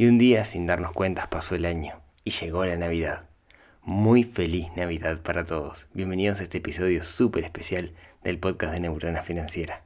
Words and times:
Y 0.00 0.06
un 0.06 0.16
día, 0.16 0.46
sin 0.46 0.64
darnos 0.64 0.92
cuentas, 0.92 1.28
pasó 1.28 1.54
el 1.54 1.66
año 1.66 2.00
y 2.24 2.30
llegó 2.30 2.64
la 2.64 2.78
Navidad. 2.78 3.28
Muy 3.82 4.24
feliz 4.24 4.68
Navidad 4.74 5.20
para 5.20 5.44
todos. 5.44 5.88
Bienvenidos 5.92 6.40
a 6.40 6.44
este 6.44 6.56
episodio 6.56 7.04
súper 7.04 7.44
especial 7.44 7.92
del 8.24 8.38
podcast 8.38 8.72
de 8.72 8.80
Neurona 8.80 9.22
Financiera. 9.22 9.82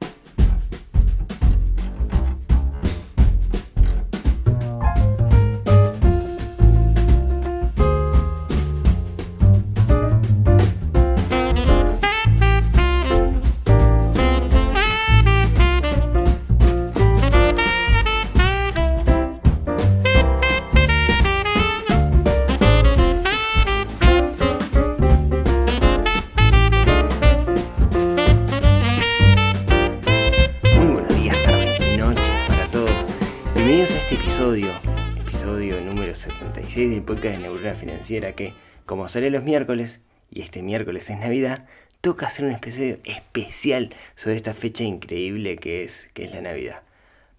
Financiera 37.75 38.33
que, 38.33 38.53
como 38.85 39.07
sale 39.07 39.29
los 39.29 39.43
miércoles, 39.43 39.99
y 40.29 40.41
este 40.41 40.61
miércoles 40.61 41.09
es 41.09 41.17
Navidad, 41.17 41.65
toca 42.01 42.27
hacer 42.27 42.45
un 42.45 42.51
episodio 42.51 42.99
especial 43.03 43.95
sobre 44.15 44.35
esta 44.35 44.53
fecha 44.53 44.83
increíble 44.83 45.57
que 45.57 45.83
es, 45.83 46.09
que 46.13 46.25
es 46.25 46.31
la 46.31 46.41
Navidad. 46.41 46.83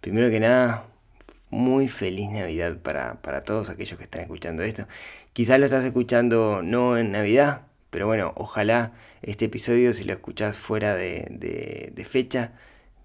Primero 0.00 0.30
que 0.30 0.40
nada, 0.40 0.86
muy 1.50 1.88
feliz 1.88 2.30
Navidad 2.30 2.78
para, 2.78 3.20
para 3.22 3.44
todos 3.44 3.70
aquellos 3.70 3.96
que 3.98 4.04
están 4.04 4.22
escuchando 4.22 4.62
esto. 4.62 4.86
Quizás 5.32 5.58
lo 5.58 5.66
estás 5.66 5.84
escuchando 5.84 6.62
no 6.62 6.98
en 6.98 7.12
Navidad, 7.12 7.66
pero 7.90 8.06
bueno, 8.06 8.32
ojalá 8.36 8.92
este 9.22 9.46
episodio, 9.46 9.92
si 9.94 10.04
lo 10.04 10.12
escuchás 10.12 10.56
fuera 10.56 10.94
de, 10.94 11.26
de- 11.30 11.92
de 11.94 12.04
fecha, 12.04 12.52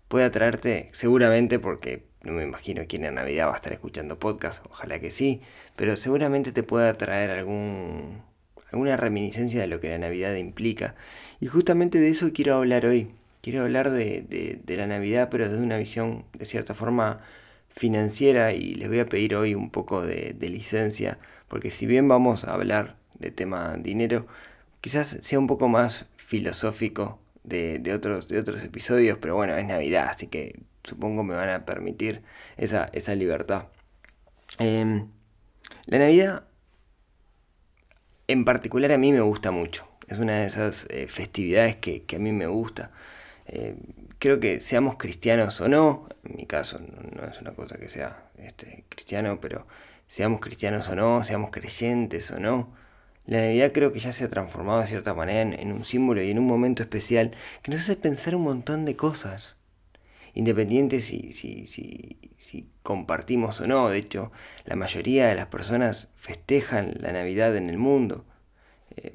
pueda 0.07 0.31
traerte, 0.31 0.89
seguramente, 0.93 1.59
porque 1.59 2.03
no 2.23 2.33
me 2.33 2.43
imagino 2.43 2.83
quién 2.87 3.03
en 3.05 3.15
Navidad 3.15 3.47
va 3.47 3.53
a 3.53 3.55
estar 3.55 3.73
escuchando 3.73 4.19
podcast, 4.19 4.63
ojalá 4.69 4.99
que 4.99 5.11
sí, 5.11 5.41
pero 5.75 5.95
seguramente 5.95 6.51
te 6.51 6.63
pueda 6.63 6.93
traer 6.97 7.31
algún, 7.31 8.21
alguna 8.71 8.97
reminiscencia 8.97 9.61
de 9.61 9.67
lo 9.67 9.79
que 9.79 9.89
la 9.89 9.97
Navidad 9.97 10.35
implica. 10.35 10.95
Y 11.39 11.47
justamente 11.47 11.99
de 11.99 12.09
eso 12.09 12.31
quiero 12.33 12.55
hablar 12.55 12.85
hoy. 12.85 13.09
Quiero 13.41 13.63
hablar 13.63 13.89
de, 13.89 14.21
de- 14.63 14.77
la 14.77 14.85
Navidad, 14.87 15.29
pero 15.31 15.45
desde 15.49 15.61
una 15.63 15.77
visión 15.77 16.25
de 16.37 16.45
cierta 16.45 16.75
forma 16.75 17.19
financiera 17.69 18.53
y 18.53 18.75
les 18.75 18.87
voy 18.89 18.99
a 18.99 19.05
pedir 19.05 19.35
hoy 19.35 19.55
un 19.55 19.69
poco 19.71 20.05
de, 20.05 20.35
de 20.37 20.49
licencia, 20.49 21.17
porque 21.47 21.71
si 21.71 21.85
bien 21.85 22.07
vamos 22.07 22.43
a 22.43 22.53
hablar 22.53 22.97
de 23.19 23.31
tema 23.31 23.75
dinero, 23.77 24.27
quizás 24.81 25.17
sea 25.21 25.39
un 25.39 25.47
poco 25.47 25.67
más 25.69 26.05
filosófico 26.17 27.19
de, 27.43 27.79
de 27.79 27.93
otros, 27.93 28.27
de 28.27 28.39
otros 28.39 28.63
episodios, 28.63 29.17
pero 29.19 29.35
bueno, 29.35 29.55
es 29.55 29.65
Navidad, 29.65 30.07
así 30.09 30.27
que 30.27 30.59
supongo 30.83 31.23
me 31.23 31.35
van 31.35 31.49
a 31.49 31.65
permitir 31.65 32.23
esa, 32.57 32.89
esa 32.93 33.15
libertad. 33.15 33.67
Em, 34.59 35.07
la 35.85 35.99
Navidad 35.99 36.45
en 38.27 38.45
particular 38.45 38.91
a 38.91 38.97
mí 38.97 39.11
me 39.11 39.21
gusta 39.21 39.51
mucho. 39.51 39.87
Es 40.07 40.17
una 40.17 40.39
de 40.39 40.45
esas 40.45 40.87
eh, 40.89 41.07
festividades 41.07 41.77
que, 41.77 42.03
que 42.03 42.17
a 42.17 42.19
mí 42.19 42.31
me 42.31 42.47
gusta. 42.47 42.91
Eh, 43.45 43.75
creo 44.19 44.39
que 44.39 44.59
seamos 44.59 44.95
cristianos 44.97 45.59
o 45.61 45.67
no, 45.67 46.07
en 46.23 46.35
mi 46.37 46.45
caso 46.45 46.79
no, 46.79 47.21
no 47.21 47.27
es 47.27 47.41
una 47.41 47.51
cosa 47.51 47.77
que 47.77 47.89
sea 47.89 48.29
este, 48.37 48.85
cristiano, 48.89 49.39
pero 49.41 49.67
seamos 50.07 50.39
cristianos 50.39 50.87
o 50.89 50.95
no, 50.95 51.23
seamos 51.23 51.51
creyentes 51.51 52.31
o 52.31 52.39
no, 52.39 52.73
la 53.25 53.39
Navidad 53.41 53.71
creo 53.73 53.93
que 53.93 53.99
ya 53.99 54.13
se 54.13 54.25
ha 54.25 54.29
transformado 54.29 54.81
de 54.81 54.87
cierta 54.87 55.13
manera 55.13 55.41
en, 55.41 55.71
un 55.71 55.85
símbolo 55.85 56.21
y 56.21 56.31
en 56.31 56.39
un 56.39 56.47
momento 56.47 56.83
especial 56.83 57.31
que 57.61 57.71
nos 57.71 57.81
hace 57.81 57.95
pensar 57.95 58.35
un 58.35 58.43
montón 58.43 58.85
de 58.85 58.95
cosas. 58.95 59.57
Independiente 60.33 61.01
si, 61.01 61.31
si, 61.31 61.67
si, 61.67 62.17
si 62.37 62.69
compartimos 62.83 63.61
o 63.61 63.67
no, 63.67 63.89
de 63.89 63.99
hecho, 63.99 64.31
la 64.65 64.75
mayoría 64.75 65.27
de 65.27 65.35
las 65.35 65.47
personas 65.47 66.09
festejan 66.15 66.95
la 66.99 67.11
Navidad 67.11 67.55
en 67.55 67.69
el 67.69 67.77
mundo. 67.77 68.25
Eh, 68.97 69.11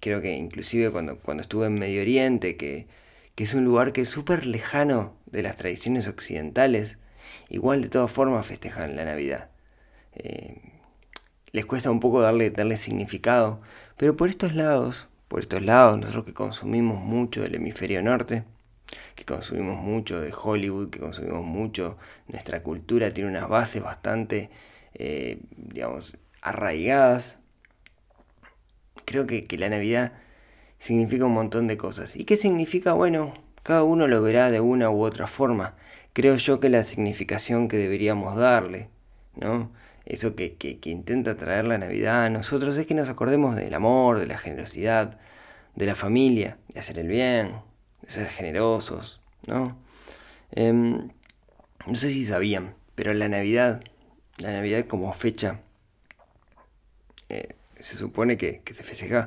creo 0.00 0.20
que 0.20 0.36
inclusive 0.36 0.90
cuando, 0.90 1.18
cuando 1.18 1.42
estuve 1.42 1.66
en 1.66 1.74
Medio 1.74 2.02
Oriente, 2.02 2.56
que, 2.56 2.86
que 3.34 3.44
es 3.44 3.54
un 3.54 3.64
lugar 3.64 3.92
que 3.92 4.02
es 4.02 4.08
súper 4.08 4.46
lejano 4.46 5.16
de 5.26 5.42
las 5.42 5.56
tradiciones 5.56 6.06
occidentales, 6.08 6.98
igual 7.48 7.82
de 7.82 7.88
todas 7.88 8.10
formas 8.10 8.46
festejan 8.46 8.96
la 8.96 9.04
Navidad. 9.04 9.50
Eh, 10.14 10.65
les 11.56 11.64
cuesta 11.64 11.90
un 11.90 12.00
poco 12.00 12.20
darle, 12.20 12.50
darle 12.50 12.76
significado, 12.76 13.62
pero 13.96 14.14
por 14.14 14.28
estos 14.28 14.54
lados, 14.54 15.08
por 15.26 15.40
estos 15.40 15.62
lados, 15.62 15.98
nosotros 15.98 16.26
que 16.26 16.34
consumimos 16.34 17.00
mucho 17.00 17.40
del 17.40 17.54
hemisferio 17.54 18.02
norte, 18.02 18.44
que 19.14 19.24
consumimos 19.24 19.78
mucho 19.78 20.20
de 20.20 20.34
Hollywood, 20.34 20.90
que 20.90 20.98
consumimos 20.98 21.46
mucho, 21.46 21.96
nuestra 22.28 22.62
cultura 22.62 23.10
tiene 23.14 23.30
unas 23.30 23.48
bases 23.48 23.82
bastante, 23.82 24.50
eh, 24.92 25.38
digamos, 25.56 26.18
arraigadas. 26.42 27.38
Creo 29.06 29.26
que, 29.26 29.44
que 29.44 29.56
la 29.56 29.70
Navidad 29.70 30.12
significa 30.78 31.24
un 31.24 31.32
montón 31.32 31.68
de 31.68 31.78
cosas. 31.78 32.16
¿Y 32.16 32.26
qué 32.26 32.36
significa? 32.36 32.92
Bueno, 32.92 33.32
cada 33.62 33.82
uno 33.82 34.08
lo 34.08 34.20
verá 34.20 34.50
de 34.50 34.60
una 34.60 34.90
u 34.90 35.02
otra 35.02 35.26
forma. 35.26 35.74
Creo 36.12 36.36
yo 36.36 36.60
que 36.60 36.68
la 36.68 36.84
significación 36.84 37.68
que 37.68 37.78
deberíamos 37.78 38.36
darle, 38.36 38.90
¿no? 39.36 39.70
Eso 40.06 40.36
que, 40.36 40.54
que, 40.54 40.78
intenta 40.88 41.36
traer 41.36 41.64
la 41.64 41.78
Navidad 41.78 42.26
a 42.26 42.30
nosotros 42.30 42.76
es 42.76 42.86
que 42.86 42.94
nos 42.94 43.08
acordemos 43.08 43.56
del 43.56 43.74
amor, 43.74 44.20
de 44.20 44.26
la 44.26 44.38
generosidad, 44.38 45.18
de 45.74 45.86
la 45.86 45.96
familia, 45.96 46.58
de 46.72 46.78
hacer 46.78 47.00
el 47.00 47.08
bien, 47.08 47.56
de 48.02 48.10
ser 48.10 48.28
generosos, 48.28 49.20
¿no? 49.48 49.76
Em, 50.52 51.08
no 51.86 51.94
sé 51.96 52.10
si 52.10 52.24
sabían, 52.24 52.74
pero 52.94 53.12
la 53.14 53.28
Navidad, 53.28 53.82
la 54.38 54.52
Navidad 54.52 54.86
como 54.86 55.12
fecha, 55.12 55.60
eh, 57.28 57.56
se 57.80 57.96
supone 57.96 58.36
que, 58.36 58.60
que 58.64 58.74
se 58.74 58.84
festeja 58.84 59.24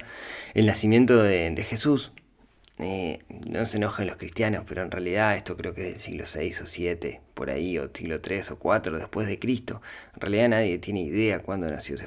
el 0.54 0.66
nacimiento 0.66 1.22
de 1.22 1.64
Jesús. 1.64 2.14
Eh, 2.82 3.20
no 3.46 3.66
se 3.66 3.76
enojen 3.76 4.08
los 4.08 4.16
cristianos, 4.16 4.64
pero 4.66 4.82
en 4.84 4.90
realidad 4.90 5.36
esto 5.36 5.58
creo 5.58 5.74
que 5.74 5.82
es 5.82 5.90
del 5.90 6.00
siglo 6.00 6.26
6 6.26 6.62
o 6.62 6.66
7, 6.66 7.20
por 7.34 7.50
ahí, 7.50 7.78
o 7.78 7.90
siglo 7.94 8.22
3 8.22 8.52
o 8.52 8.60
4 8.60 8.98
después 8.98 9.28
de 9.28 9.38
Cristo. 9.38 9.82
En 10.16 10.22
realidad 10.22 10.50
nadie 10.50 10.78
tiene 10.80 11.02
idea 11.02 11.40
cuándo 11.42 11.68
nació 11.68 11.98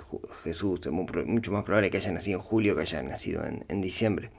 Jesús. 0.42 0.80
Es 0.86 0.92
mucho 0.92 1.52
más 1.52 1.64
probable 1.64 1.90
que 1.90 1.98
haya 1.98 2.10
nacido 2.10 2.38
en 2.38 2.44
julio 2.44 2.74
que 2.74 2.82
haya 2.82 3.02
nacido 3.02 3.44
en, 3.44 3.80
diciembre. 3.82 4.30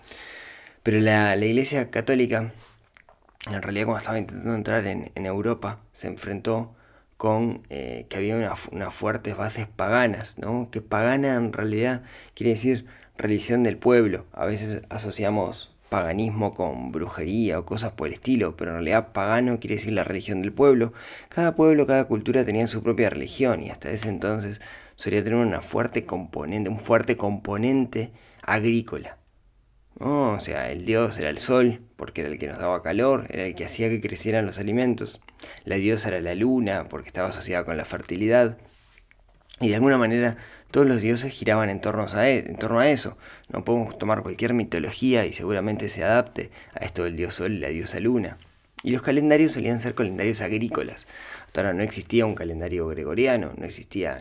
Pero 0.81 0.99
la, 0.99 1.35
la 1.35 1.45
Iglesia 1.45 1.91
Católica, 1.91 2.51
en 3.47 3.61
realidad 3.61 3.85
cuando 3.85 3.99
estaba 3.99 4.17
intentando 4.17 4.55
entrar 4.55 4.87
en, 4.87 5.11
Europa, 5.25 5.81
se 5.93 6.07
enfrentó 6.07 6.75
con 7.17 7.63
eh, 7.69 8.07
que 8.09 8.17
había 8.17 8.55
unas 8.71 8.93
fuertes 8.93 9.37
bases 9.37 9.67
paganas, 9.67 10.39
¿no? 10.39 10.69
Que 10.71 10.81
pagana 10.81 11.35
en 11.35 11.53
realidad 11.53 12.03
quiere 12.33 12.51
decir 12.51 12.87
religión 13.17 13.63
del 13.63 13.77
pueblo. 13.77 14.25
A 14.33 14.45
veces 14.45 14.81
asociamos 14.89 15.72
paganismo 15.93 16.55
con 16.55 16.91
brujería 16.91 17.59
o 17.59 17.65
cosas 17.65 17.91
por 17.91 18.07
el 18.07 18.15
estilo, 18.15 18.57
pero 18.57 18.71
en 18.71 18.77
realidad 18.77 19.13
pagano 19.13 19.59
quiere 19.59 19.75
decir 19.75 19.93
la 19.93 20.03
religión 20.03 20.41
del 20.41 20.51
pueblo. 20.51 20.91
Cada 21.29 21.53
pueblo, 21.53 21.85
cada 21.85 22.05
cultura 22.05 22.43
tenía 22.43 22.65
su 22.65 22.81
propia 22.81 23.11
religión 23.11 23.61
y 23.61 23.69
hasta 23.69 23.91
ese 23.91 24.09
entonces 24.09 24.59
solía 24.95 25.23
tener 25.23 25.37
una 25.37 25.61
fuerte 25.61 26.03
componente, 26.03 26.67
un 26.71 26.79
fuerte 26.79 27.15
componente 27.15 28.11
agrícola. 28.41 29.19
¿no? 29.99 30.31
O 30.31 30.39
sea, 30.39 30.71
el 30.71 30.83
dios 30.83 31.19
era 31.19 31.29
el 31.29 31.37
sol, 31.37 31.81
porque 31.95 32.21
era 32.21 32.31
el 32.31 32.39
que 32.39 32.47
nos 32.47 32.57
daba 32.57 32.81
calor, 32.81 33.27
era 33.29 33.45
el 33.45 33.53
que 33.53 33.65
hacía 33.65 33.87
que 33.89 34.01
crecieran 34.01 34.47
los 34.47 34.57
alimentos. 34.57 35.21
La 35.63 35.75
diosa 35.75 36.07
era 36.07 36.21
la 36.21 36.33
luna, 36.33 36.87
porque 36.89 37.09
estaba 37.09 37.29
asociada 37.29 37.65
con 37.65 37.77
la 37.77 37.85
fertilidad. 37.85 38.57
Y 39.59 39.69
de 39.69 39.75
alguna 39.75 39.97
manera 39.97 40.37
todos 40.71 40.87
los 40.87 41.01
dioses 41.01 41.31
giraban 41.31 41.69
en 41.69 41.81
torno 41.81 42.07
a, 42.11 42.29
e- 42.29 42.45
en 42.47 42.55
torno 42.55 42.79
a 42.79 42.89
eso. 42.89 43.17
No 43.49 43.63
podemos 43.63 43.97
tomar 43.97 44.23
cualquier 44.23 44.53
mitología 44.53 45.25
y 45.25 45.33
seguramente 45.33 45.87
se 45.89 46.03
adapte 46.03 46.49
a 46.73 46.83
esto 46.83 47.03
del 47.03 47.15
dios 47.15 47.35
sol 47.35 47.53
y 47.53 47.59
la 47.59 47.67
diosa 47.69 47.99
luna. 47.99 48.37
Y 48.81 48.91
los 48.91 49.01
calendarios 49.01 49.53
solían 49.53 49.79
ser 49.79 49.95
calendarios 49.95 50.41
agrícolas. 50.41 51.07
Hasta 51.45 51.61
ahora 51.61 51.73
no 51.73 51.83
existía 51.83 52.25
un 52.25 52.35
calendario 52.35 52.87
gregoriano, 52.87 53.53
no 53.55 53.65
existía, 53.65 54.19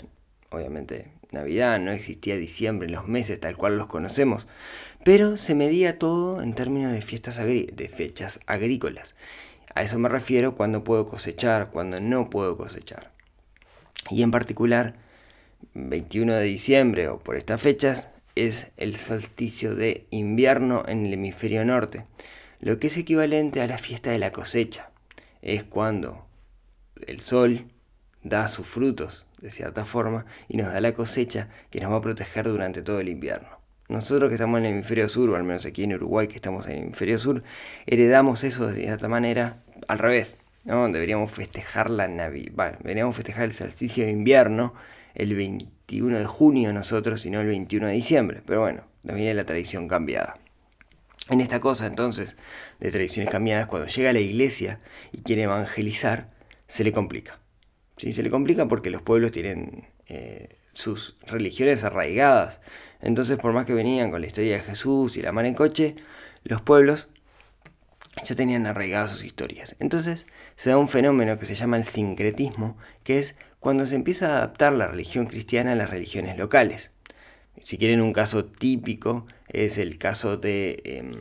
obviamente, 0.51 1.11
Navidad, 1.31 1.81
no 1.81 1.91
existía 1.91 2.37
diciembre, 2.37 2.89
los 2.91 3.09
meses 3.09 3.41
tal 3.41 3.57
cual 3.57 3.79
los 3.79 3.87
conocemos. 3.87 4.47
Pero 5.05 5.37
se 5.37 5.55
medía 5.55 5.99
todo 5.99 6.43
en 6.43 6.55
términos 6.55 6.93
de, 6.93 7.01
fiestas 7.01 7.39
de 7.39 7.91
fechas 7.93 8.41
agrícolas. 8.47 9.15
A 9.75 9.83
eso 9.83 9.99
me 9.99 10.11
refiero 10.11 10.55
cuando 10.55 10.85
puedo 10.85 11.09
cosechar, 11.09 11.71
cuando 11.71 11.99
no 11.99 12.29
puedo 12.29 12.57
cosechar. 12.57 13.11
Y 14.11 14.23
en 14.23 14.31
particular, 14.31 14.95
21 15.75 16.35
de 16.35 16.45
diciembre 16.45 17.09
o 17.09 17.19
por 17.19 17.37
estas 17.37 17.61
fechas 17.61 18.09
es 18.35 18.69
el 18.77 18.97
solsticio 18.97 19.75
de 19.75 20.07
invierno 20.11 20.85
en 20.87 21.07
el 21.07 21.15
hemisferio 21.15 21.65
norte, 21.65 22.05
lo 22.61 22.79
que 22.79 22.87
es 22.87 22.97
equivalente 22.97 23.61
a 23.61 23.67
la 23.67 23.79
fiesta 23.79 24.11
de 24.11 24.19
la 24.19 24.33
cosecha. 24.33 24.91
Es 25.43 25.65
cuando 25.65 26.27
el 27.07 27.21
sol 27.21 27.67
da 28.23 28.49
sus 28.49 28.67
frutos 28.67 29.27
de 29.41 29.51
cierta 29.51 29.85
forma 29.85 30.25
y 30.49 30.57
nos 30.57 30.73
da 30.73 30.81
la 30.81 30.95
cosecha 30.95 31.49
que 31.71 31.81
nos 31.81 31.93
va 31.93 31.97
a 31.97 32.03
proteger 32.03 32.47
durante 32.47 32.83
todo 32.83 33.01
el 33.01 33.09
invierno. 33.09 33.49
Nosotros 33.89 34.29
que 34.29 34.37
estamos 34.37 34.59
en 34.59 34.67
el 34.67 34.73
hemisferio 34.73 35.09
sur, 35.09 35.29
o 35.31 35.37
al 35.37 35.45
menos 35.45 35.67
aquí 35.67 35.83
en 35.85 35.95
Uruguay 35.95 36.29
que 36.29 36.37
estamos 36.37 36.67
en 36.67 36.73
el 36.73 36.79
hemisferio 36.85 37.19
sur, 37.19 37.43
heredamos 37.87 38.45
eso 38.45 38.69
de 38.69 38.83
cierta 38.83 39.09
manera 39.09 39.63
al 39.89 39.99
revés. 39.99 40.39
¿no? 40.65 40.89
Deberíamos 40.89 41.31
festejar 41.33 41.91
la 41.91 42.09
Navidad, 42.09 42.79
deberíamos 42.79 43.17
festejar 43.17 43.45
el 43.45 43.53
solsticio 43.53 44.05
de 44.05 44.13
invierno 44.13 44.75
el 45.15 45.35
21 45.35 46.19
de 46.19 46.27
junio 46.27 46.73
nosotros 46.73 47.25
y 47.27 47.31
no 47.31 47.41
el 47.41 47.47
21 47.47 47.87
de 47.89 47.93
diciembre. 47.93 48.43
Pero 48.47 48.61
bueno, 48.61 48.85
nos 49.03 49.17
viene 49.17 49.35
la 49.35 49.45
tradición 49.45 49.89
cambiada. 49.89 50.39
En 51.29 51.41
esta 51.41 51.61
cosa 51.61 51.87
entonces 51.87 52.37
de 52.81 52.91
tradiciones 52.91 53.31
cambiadas, 53.31 53.67
cuando 53.67 53.89
llega 53.89 54.11
a 54.11 54.13
la 54.13 54.21
iglesia 54.21 54.81
y 55.13 55.23
quiere 55.23 55.43
evangelizar, 55.43 56.31
se 56.67 56.85
le 56.85 56.93
complica. 56.93 57.39
¿Sí? 57.97 58.13
Se 58.13 58.23
le 58.23 58.31
complica 58.31 58.67
porque 58.67 58.91
los 58.91 59.03
pueblos 59.03 59.31
tienen 59.31 59.87
eh, 60.09 60.57
sus 60.73 61.17
religiones 61.27 61.85
arraigadas. 61.85 62.61
Entonces, 63.01 63.39
por 63.39 63.53
más 63.53 63.67
que 63.67 63.75
venían 63.75 64.11
con 64.11 64.21
la 64.21 64.27
historia 64.27 64.55
de 64.55 64.63
Jesús 64.63 65.17
y 65.17 65.23
la 65.23 65.33
mar 65.33 65.45
en 65.45 65.55
coche, 65.55 65.97
los 66.45 66.63
pueblos 66.63 67.09
ya 68.25 68.35
tenían 68.35 68.67
arraigadas 68.67 69.11
sus 69.11 69.25
historias. 69.25 69.77
Entonces, 69.79 70.27
se 70.57 70.71
da 70.71 70.79
un 70.79 70.89
fenómeno 70.89 71.39
que 71.39 71.47
se 71.47 71.55
llama 71.55 71.77
el 71.77 71.85
sincretismo, 71.85 72.77
que 73.05 73.19
es 73.19 73.37
cuando 73.63 73.87
se 73.87 73.95
empieza 73.95 74.27
a 74.27 74.39
adaptar 74.39 74.73
la 74.73 74.89
religión 74.89 75.27
cristiana 75.27 75.71
a 75.73 75.77
las 75.77 75.89
religiones 75.89 76.37
locales. 76.37 76.91
Si 77.61 77.79
quieren 77.79 78.01
un 78.01 78.13
caso 78.13 78.45
típico, 78.45 79.25
es 79.47 79.79
el 79.79 79.99
caso 79.99 80.37
de 80.37 80.83
em, 80.85 81.13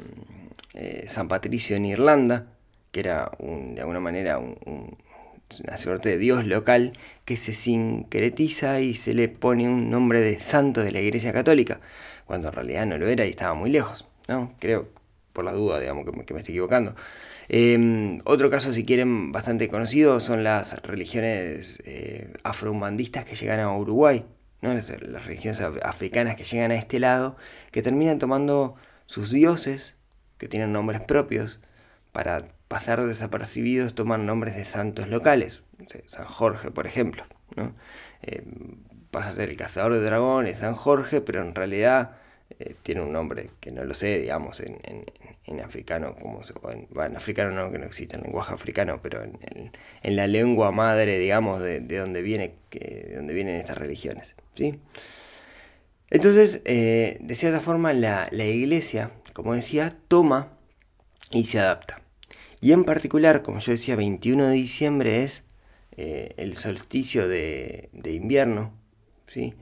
eh, 0.74 1.06
San 1.08 1.28
Patricio 1.28 1.76
en 1.76 1.86
Irlanda, 1.86 2.48
que 2.92 3.02
era 3.02 3.30
de 3.40 3.80
alguna 3.80 4.00
manera 4.00 4.40
una 4.40 5.78
suerte 5.78 6.10
de 6.10 6.18
dios 6.18 6.44
local 6.48 6.94
que 7.26 7.38
se 7.38 7.54
sincretiza 7.54 8.80
y 8.80 8.96
se 8.96 9.14
le 9.14 9.30
pone 9.30 9.70
un 9.70 9.92
nombre 9.92 10.20
de 10.20 10.40
santo 10.40 10.82
de 10.82 10.92
la 10.92 11.00
Iglesia 11.00 11.32
Católica, 11.34 11.80
cuando 12.26 12.48
en 12.48 12.56
realidad 12.56 12.88
no 12.88 12.98
lo 12.98 13.08
era 13.08 13.28
y 13.28 13.30
estaba 13.30 13.54
muy 13.54 13.70
lejos. 13.70 14.08
¿no? 14.28 14.52
Creo, 14.58 14.90
por 15.32 15.46
la 15.46 15.54
duda, 15.54 15.80
digamos, 15.80 16.06
que 16.06 16.12
me, 16.12 16.26
que 16.26 16.34
me 16.34 16.40
estoy 16.40 16.56
equivocando. 16.56 16.96
Em, 17.54 18.22
otro 18.24 18.50
caso, 18.50 18.72
si 18.72 18.86
quieren, 18.86 19.34
bastante 19.34 19.68
conocido 19.68 20.22
son 20.22 20.42
las 20.42 20.82
religiones 20.84 21.84
eh, 21.84 22.32
que 23.26 23.36
llegan 23.36 23.60
a 23.60 23.76
Uruguay, 23.76 24.26
¿no? 24.62 24.74
las 24.74 25.26
religiones 25.26 25.60
africanas 25.84 26.38
que 26.38 26.46
llegan 26.46 26.72
a 26.72 26.76
este 26.76 27.02
lado, 27.02 27.36
que 27.72 27.82
terminan 27.82 28.20
tomando 28.20 28.76
sus 29.06 29.32
dioses, 29.32 29.96
que 30.38 30.48
tienen 30.48 30.72
nombres 30.72 31.02
propios, 31.02 31.60
para 32.14 32.46
pasar 32.70 33.06
desapercibidos 33.06 33.96
toman 33.96 34.26
nombres 34.26 34.56
de 34.56 34.64
santos 34.64 35.10
locales, 35.10 35.64
San 36.06 36.24
Jorge, 36.24 36.72
por 36.72 36.88
ejemplo. 36.88 37.26
¿no? 37.58 37.76
Em, 38.22 38.78
pasa 39.12 39.32
a 39.32 39.34
ser 39.34 39.50
el 39.50 39.58
cazador 39.58 39.96
de 39.96 40.00
dragones, 40.00 40.60
San 40.60 40.74
Jorge, 40.74 41.20
pero 41.20 41.42
en 41.42 41.54
realidad 41.54 42.12
eh, 42.60 42.76
tiene 42.84 43.02
un 43.02 43.12
nombre 43.12 43.50
que 43.60 43.72
no 43.72 43.84
lo 43.84 43.94
sé, 43.94 44.20
digamos, 44.20 44.60
en, 44.60 44.80
en, 45.46 45.62
africano, 45.62 46.16
como 46.16 46.44
se 46.44 46.54
en, 46.72 46.88
bueno, 46.92 47.12
en 47.12 47.18
africano 47.18 47.52
no, 47.52 47.72
que 47.72 47.78
no 47.78 47.86
existe, 47.86 48.16
en 48.16 48.24
lenguaje 48.24 48.54
africano, 48.54 49.00
pero 49.02 49.24
en, 49.24 49.38
en 50.04 50.16
la 50.16 50.28
lengua 50.28 50.72
madre, 50.72 51.20
digamos, 51.20 51.62
de, 51.62 51.80
de 51.80 51.98
donde, 51.98 52.22
viene, 52.22 52.56
que, 52.70 53.08
de 53.10 53.16
donde 53.16 53.34
vienen 53.34 53.56
estas 53.56 53.78
religiones. 53.78 54.36
¿sí? 54.56 54.80
Entonces, 56.10 56.62
eh, 56.66 57.18
de 57.22 57.36
cierta 57.36 57.62
forma, 57.62 57.94
la, 57.94 58.28
la 58.32 58.46
iglesia, 58.46 59.12
como 59.34 59.54
decía, 59.54 59.96
toma 60.08 60.58
y 61.32 61.46
se 61.46 61.60
adapta. 61.60 62.02
Y 62.60 62.74
en 62.74 62.84
particular, 62.84 63.42
como 63.42 63.60
yo 63.60 63.72
decía, 63.72 63.96
21 63.96 64.48
de 64.48 64.54
diciembre 64.54 65.24
es 65.24 65.44
eh, 65.98 66.34
el 66.38 66.56
solsticio 66.56 67.28
de, 67.28 67.90
de 67.94 68.14
invierno, 68.14 68.74
¿sí? 69.28 69.56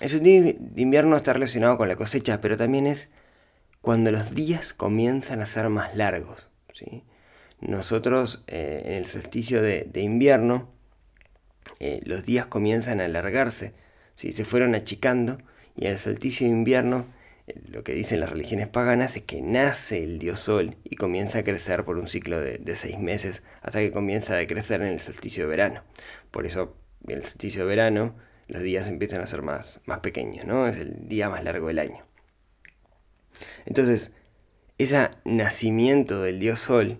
Eso 0.00 0.20
de 0.20 0.56
invierno 0.76 1.16
está 1.16 1.32
relacionado 1.32 1.76
con 1.76 1.88
la 1.88 1.96
cosecha, 1.96 2.40
pero 2.40 2.56
también 2.56 2.86
es 2.86 3.08
cuando 3.80 4.10
los 4.10 4.34
días 4.34 4.72
comienzan 4.72 5.40
a 5.40 5.46
ser 5.46 5.68
más 5.68 5.96
largos. 5.96 6.48
¿sí? 6.72 7.04
Nosotros 7.60 8.44
eh, 8.46 8.82
en 8.84 8.92
el 8.92 9.06
solsticio 9.06 9.60
de, 9.60 9.90
invierno, 9.94 10.70
eh, 11.80 12.00
los 12.04 12.24
días 12.24 12.46
comienzan 12.46 13.00
a 13.00 13.06
alargarse, 13.06 13.74
¿sí? 14.14 14.32
se 14.32 14.44
fueron 14.44 14.74
achicando 14.74 15.38
y 15.76 15.86
en 15.86 15.92
el 15.92 15.98
solsticio 15.98 16.46
de 16.46 16.52
invierno 16.52 17.06
eh, 17.48 17.60
lo 17.68 17.82
que 17.82 17.94
dicen 17.94 18.20
las 18.20 18.30
religiones 18.30 18.68
paganas 18.68 19.16
es 19.16 19.22
que 19.22 19.42
nace 19.42 20.04
el 20.04 20.18
dios 20.18 20.38
sol 20.38 20.76
y 20.84 20.96
comienza 20.96 21.38
a 21.38 21.44
crecer 21.44 21.84
por 21.84 21.98
un 21.98 22.06
ciclo 22.06 22.38
de, 22.38 22.58
de 22.58 22.76
seis 22.76 22.98
meses 22.98 23.42
hasta 23.62 23.80
que 23.80 23.90
comienza 23.90 24.38
a 24.38 24.46
crecer 24.46 24.80
en 24.82 24.88
el 24.88 25.00
solsticio 25.00 25.44
de 25.44 25.50
verano. 25.50 25.82
Por 26.30 26.46
eso 26.46 26.76
el 27.06 27.22
solsticio 27.22 27.62
de 27.62 27.68
verano 27.68 28.27
los 28.48 28.62
días 28.62 28.88
empiezan 28.88 29.20
a 29.20 29.26
ser 29.26 29.42
más, 29.42 29.80
más 29.86 30.00
pequeños, 30.00 30.46
¿no? 30.46 30.66
Es 30.66 30.78
el 30.78 31.08
día 31.08 31.28
más 31.28 31.44
largo 31.44 31.68
del 31.68 31.78
año. 31.78 32.04
Entonces, 33.66 34.14
ese 34.78 35.10
nacimiento 35.24 36.22
del 36.22 36.40
dios 36.40 36.60
Sol, 36.60 36.98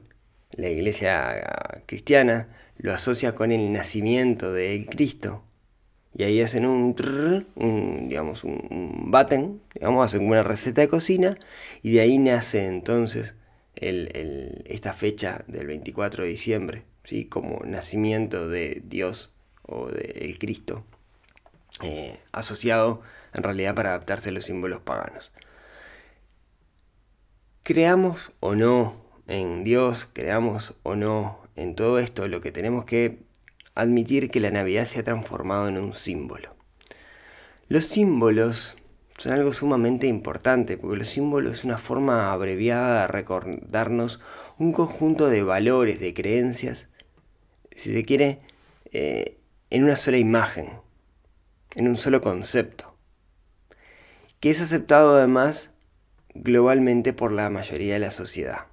la 0.52 0.68
iglesia 0.68 1.82
cristiana 1.86 2.48
lo 2.76 2.92
asocia 2.92 3.34
con 3.34 3.52
el 3.52 3.72
nacimiento 3.72 4.52
del 4.52 4.86
Cristo. 4.86 5.42
Y 6.14 6.24
ahí 6.24 6.40
hacen 6.40 6.66
un, 6.66 6.94
digamos, 8.08 8.44
un, 8.44 9.10
baten, 9.10 9.60
digamos, 9.74 10.06
hacen 10.06 10.26
una 10.26 10.42
receta 10.42 10.80
de 10.80 10.88
cocina 10.88 11.38
y 11.82 11.92
de 11.92 12.00
ahí 12.00 12.18
nace 12.18 12.66
entonces 12.66 13.34
esta 13.76 14.92
fecha 14.92 15.44
del 15.46 15.68
24 15.68 16.24
de 16.24 16.30
diciembre, 16.30 16.82
¿sí? 17.04 17.26
como 17.26 17.60
nacimiento 17.64 18.48
de 18.48 18.82
Dios 18.84 19.32
o 19.62 19.88
del 19.88 20.38
Cristo. 20.38 20.84
Eh, 21.82 22.18
asociado 22.32 23.02
en 23.32 23.42
realidad 23.44 23.74
para 23.74 23.90
adaptarse 23.90 24.30
a 24.30 24.32
los 24.32 24.44
símbolos 24.44 24.80
paganos. 24.80 25.30
Creamos 27.62 28.32
o 28.40 28.54
no 28.54 28.96
en 29.28 29.62
Dios, 29.62 30.08
creamos 30.12 30.74
o 30.82 30.96
no 30.96 31.38
en 31.54 31.76
todo 31.76 31.98
esto, 31.98 32.26
lo 32.26 32.40
que 32.40 32.50
tenemos 32.50 32.84
que 32.84 33.20
admitir 33.74 34.30
que 34.30 34.40
la 34.40 34.50
Navidad 34.50 34.86
se 34.86 35.00
ha 35.00 35.04
transformado 35.04 35.68
en 35.68 35.78
un 35.78 35.94
símbolo. 35.94 36.56
Los 37.68 37.84
símbolos 37.84 38.76
son 39.18 39.32
algo 39.32 39.52
sumamente 39.52 40.06
importante, 40.06 40.78
porque 40.78 40.96
los 40.96 41.08
símbolos 41.08 41.58
es 41.58 41.64
una 41.64 41.78
forma 41.78 42.32
abreviada 42.32 43.02
de 43.02 43.08
recordarnos 43.08 44.20
un 44.58 44.72
conjunto 44.72 45.28
de 45.28 45.42
valores, 45.42 46.00
de 46.00 46.14
creencias, 46.14 46.88
si 47.76 47.92
se 47.92 48.04
quiere, 48.04 48.40
eh, 48.90 49.38
en 49.70 49.84
una 49.84 49.96
sola 49.96 50.18
imagen, 50.18 50.70
en 51.74 51.88
un 51.88 51.96
solo 51.96 52.20
concepto, 52.20 52.94
que 54.40 54.50
es 54.50 54.60
aceptado 54.60 55.16
además 55.16 55.70
globalmente 56.34 57.12
por 57.12 57.32
la 57.32 57.50
mayoría 57.50 57.94
de 57.94 58.00
la 58.00 58.10
sociedad. 58.10 58.66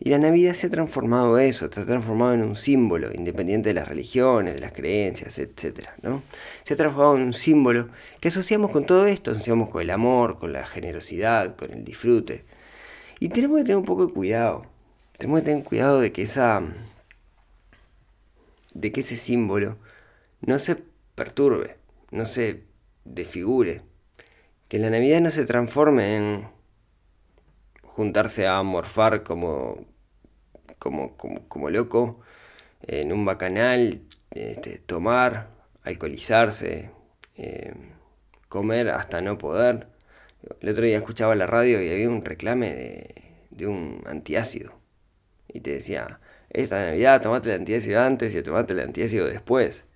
Y 0.00 0.10
la 0.10 0.18
Navidad 0.18 0.54
se 0.54 0.66
ha 0.66 0.70
transformado 0.70 1.38
eso, 1.38 1.70
se 1.72 1.80
ha 1.80 1.84
transformado 1.84 2.34
en 2.34 2.42
un 2.42 2.56
símbolo, 2.56 3.12
independiente 3.14 3.70
de 3.70 3.74
las 3.74 3.88
religiones, 3.88 4.54
de 4.54 4.60
las 4.60 4.72
creencias, 4.72 5.38
etc. 5.38 5.88
¿no? 6.02 6.22
Se 6.64 6.74
ha 6.74 6.76
transformado 6.76 7.16
en 7.16 7.22
un 7.22 7.32
símbolo 7.32 7.88
que 8.20 8.28
asociamos 8.28 8.70
con 8.70 8.84
todo 8.86 9.06
esto, 9.06 9.30
asociamos 9.30 9.70
con 9.70 9.82
el 9.82 9.90
amor, 9.90 10.36
con 10.36 10.52
la 10.52 10.66
generosidad, 10.66 11.56
con 11.56 11.72
el 11.72 11.84
disfrute. 11.84 12.44
Y 13.20 13.28
tenemos 13.28 13.58
que 13.58 13.62
tener 13.64 13.76
un 13.76 13.84
poco 13.84 14.06
de 14.06 14.12
cuidado. 14.12 14.66
Tenemos 15.16 15.40
que 15.40 15.46
tener 15.46 15.64
cuidado 15.64 16.00
de 16.00 16.12
que 16.12 16.22
esa. 16.22 16.60
de 18.74 18.92
que 18.92 19.00
ese 19.00 19.16
símbolo 19.16 19.78
no 20.40 20.58
se 20.58 20.76
perturbe 21.14 21.83
no 22.14 22.26
se 22.26 22.62
desfigure. 23.04 23.82
Que 24.68 24.78
la 24.78 24.88
Navidad 24.88 25.20
no 25.20 25.30
se 25.30 25.44
transforme 25.44 26.16
en 26.16 26.48
juntarse 27.82 28.46
a 28.46 28.62
morfar 28.62 29.24
como, 29.24 29.84
como, 30.78 31.16
como, 31.16 31.70
loco 31.70 32.20
en 32.82 33.12
un 33.12 33.24
bacanal, 33.24 34.02
este, 34.30 34.78
tomar, 34.78 35.50
alcoholizarse, 35.82 36.90
eh, 37.36 37.74
comer 38.48 38.90
hasta 38.90 39.20
no 39.20 39.36
poder. 39.36 39.88
El 40.60 40.68
otro 40.68 40.84
día 40.84 40.96
escuchaba 40.96 41.34
la 41.34 41.46
radio 41.46 41.82
y 41.82 41.90
había 41.90 42.08
un 42.08 42.24
reclame 42.24 42.74
de, 42.74 43.14
de 43.50 43.66
un 43.66 44.02
antiácido. 44.06 44.78
Y 45.48 45.60
te 45.60 45.72
decía, 45.72 46.20
esta 46.50 46.84
Navidad 46.84 47.22
tomate 47.22 47.50
el 47.50 47.56
antiácido 47.56 48.00
antes 48.00 48.34
y 48.34 48.42
tomate 48.42 48.72
el 48.72 48.80
antiácido 48.80 49.26
después. 49.26 49.86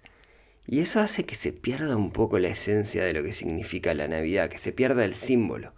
Y 0.70 0.80
eso 0.80 1.00
hace 1.00 1.24
que 1.24 1.34
se 1.34 1.50
pierda 1.50 1.96
un 1.96 2.10
poco 2.10 2.38
la 2.38 2.48
esencia 2.48 3.02
de 3.02 3.14
lo 3.14 3.22
que 3.22 3.32
significa 3.32 3.94
la 3.94 4.06
Navidad, 4.06 4.50
que 4.50 4.58
se 4.58 4.70
pierda 4.70 5.06
el 5.06 5.14
símbolo. 5.14 5.72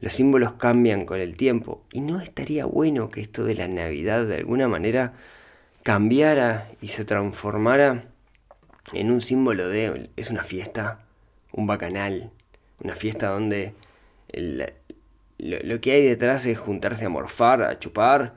Los 0.00 0.14
símbolos 0.14 0.54
cambian 0.54 1.06
con 1.06 1.20
el 1.20 1.36
tiempo 1.36 1.84
y 1.92 2.00
no 2.00 2.20
estaría 2.20 2.64
bueno 2.64 3.12
que 3.12 3.20
esto 3.20 3.44
de 3.44 3.54
la 3.54 3.68
Navidad 3.68 4.26
de 4.26 4.36
alguna 4.38 4.66
manera 4.66 5.12
cambiara 5.84 6.68
y 6.82 6.88
se 6.88 7.04
transformara 7.04 8.06
en 8.92 9.12
un 9.12 9.20
símbolo 9.20 9.68
de 9.68 10.10
es 10.16 10.30
una 10.30 10.42
fiesta, 10.42 11.06
un 11.52 11.68
bacanal, 11.68 12.32
una 12.80 12.96
fiesta 12.96 13.28
donde 13.28 13.72
lo, 15.38 15.80
que 15.80 15.92
hay 15.92 16.04
detrás 16.04 16.44
es 16.46 16.58
juntarse 16.58 17.04
a 17.04 17.08
morfar, 17.08 17.62
a 17.62 17.78
chupar, 17.78 18.34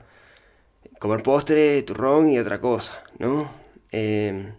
comer 1.00 1.24
postre, 1.24 1.82
turrón 1.82 2.30
y 2.30 2.38
otra 2.38 2.60
cosa, 2.60 3.02
¿no? 3.18 3.50
Eh, 3.90 4.52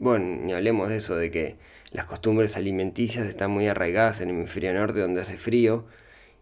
bueno, 0.00 0.40
ni 0.42 0.52
hablemos 0.52 0.88
de 0.88 0.96
eso, 0.96 1.14
de 1.14 1.30
que 1.30 1.56
las 1.92 2.06
costumbres 2.06 2.56
alimenticias 2.56 3.26
están 3.26 3.50
muy 3.50 3.68
arraigadas 3.68 4.20
en 4.20 4.30
el 4.30 4.36
hemisferio 4.36 4.72
norte 4.72 5.00
donde 5.00 5.20
hace 5.20 5.36
frío 5.36 5.86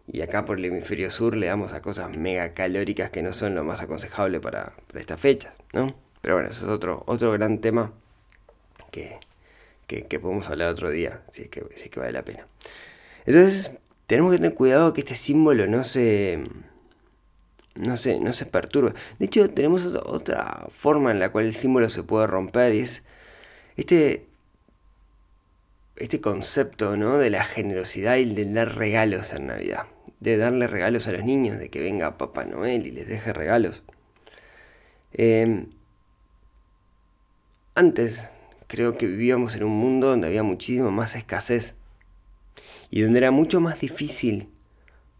y 0.07 0.21
acá 0.21 0.45
por 0.45 0.57
el 0.57 0.65
hemisferio 0.65 1.11
sur 1.11 1.35
le 1.35 1.47
damos 1.47 1.73
a 1.73 1.81
cosas 1.81 2.15
mega 2.15 2.53
calóricas 2.53 3.11
que 3.11 3.21
no 3.21 3.33
son 3.33 3.55
lo 3.55 3.63
más 3.63 3.81
aconsejable 3.81 4.39
para, 4.39 4.73
para 4.87 4.99
estas 5.01 5.19
fechas, 5.19 5.53
¿no? 5.73 5.93
Pero 6.21 6.35
bueno, 6.35 6.49
eso 6.49 6.65
es 6.65 6.71
otro, 6.71 7.03
otro 7.05 7.31
gran 7.33 7.59
tema 7.59 7.93
que, 8.91 9.19
que, 9.87 10.19
podemos 10.19 10.49
hablar 10.49 10.69
otro 10.69 10.89
día, 10.89 11.21
si 11.31 11.43
es, 11.43 11.49
que, 11.49 11.61
que 11.61 11.99
vale 11.99 12.13
la 12.13 12.23
pena. 12.23 12.47
Entonces, 13.25 13.71
tenemos 14.07 14.31
que 14.31 14.37
tener 14.37 14.53
cuidado 14.53 14.93
que 14.93 15.01
este 15.01 15.15
símbolo 15.15 15.67
no 15.67 15.83
se, 15.83 16.43
no 17.75 17.97
se, 17.97 18.19
no 18.19 18.33
se 18.33 18.45
perturbe. 18.45 18.93
De 19.19 19.25
hecho, 19.25 19.49
tenemos 19.49 19.85
otra 19.85 20.67
forma 20.69 21.11
en 21.11 21.19
la 21.19 21.31
cual 21.31 21.45
el 21.45 21.55
símbolo 21.55 21.89
se 21.89 22.03
puede 22.03 22.25
romper 22.25 22.73
y 22.73 22.79
es 22.79 23.03
este, 23.79 24.25
este 25.95 26.19
concepto 26.19 26.97
¿no? 26.97 27.17
de 27.17 27.29
la 27.29 27.45
generosidad 27.45 28.17
y 28.17 28.25
de 28.25 28.51
dar 28.51 28.75
regalos 28.75 29.31
en 29.31 29.47
Navidad. 29.47 29.87
De 30.19 30.35
darle 30.35 30.67
regalos 30.67 31.07
a 31.07 31.13
los 31.13 31.23
niños, 31.23 31.59
de 31.59 31.69
que 31.69 31.79
venga 31.79 32.17
Papá 32.17 32.43
Noel 32.43 32.85
y 32.85 32.91
les 32.91 33.07
deje 33.07 33.31
regalos. 33.31 33.83
Em, 35.13 35.69
antes 37.73 38.25
creo 38.67 38.97
que 38.97 39.07
vivíamos 39.07 39.55
en 39.55 39.63
un 39.63 39.71
mundo 39.71 40.07
donde 40.07 40.27
había 40.27 40.43
muchísimo 40.43 40.91
más 40.91 41.15
escasez 41.15 41.75
y 42.91 43.01
donde 43.01 43.19
era 43.19 43.31
mucho 43.31 43.61
más 43.61 43.79
difícil 43.79 44.49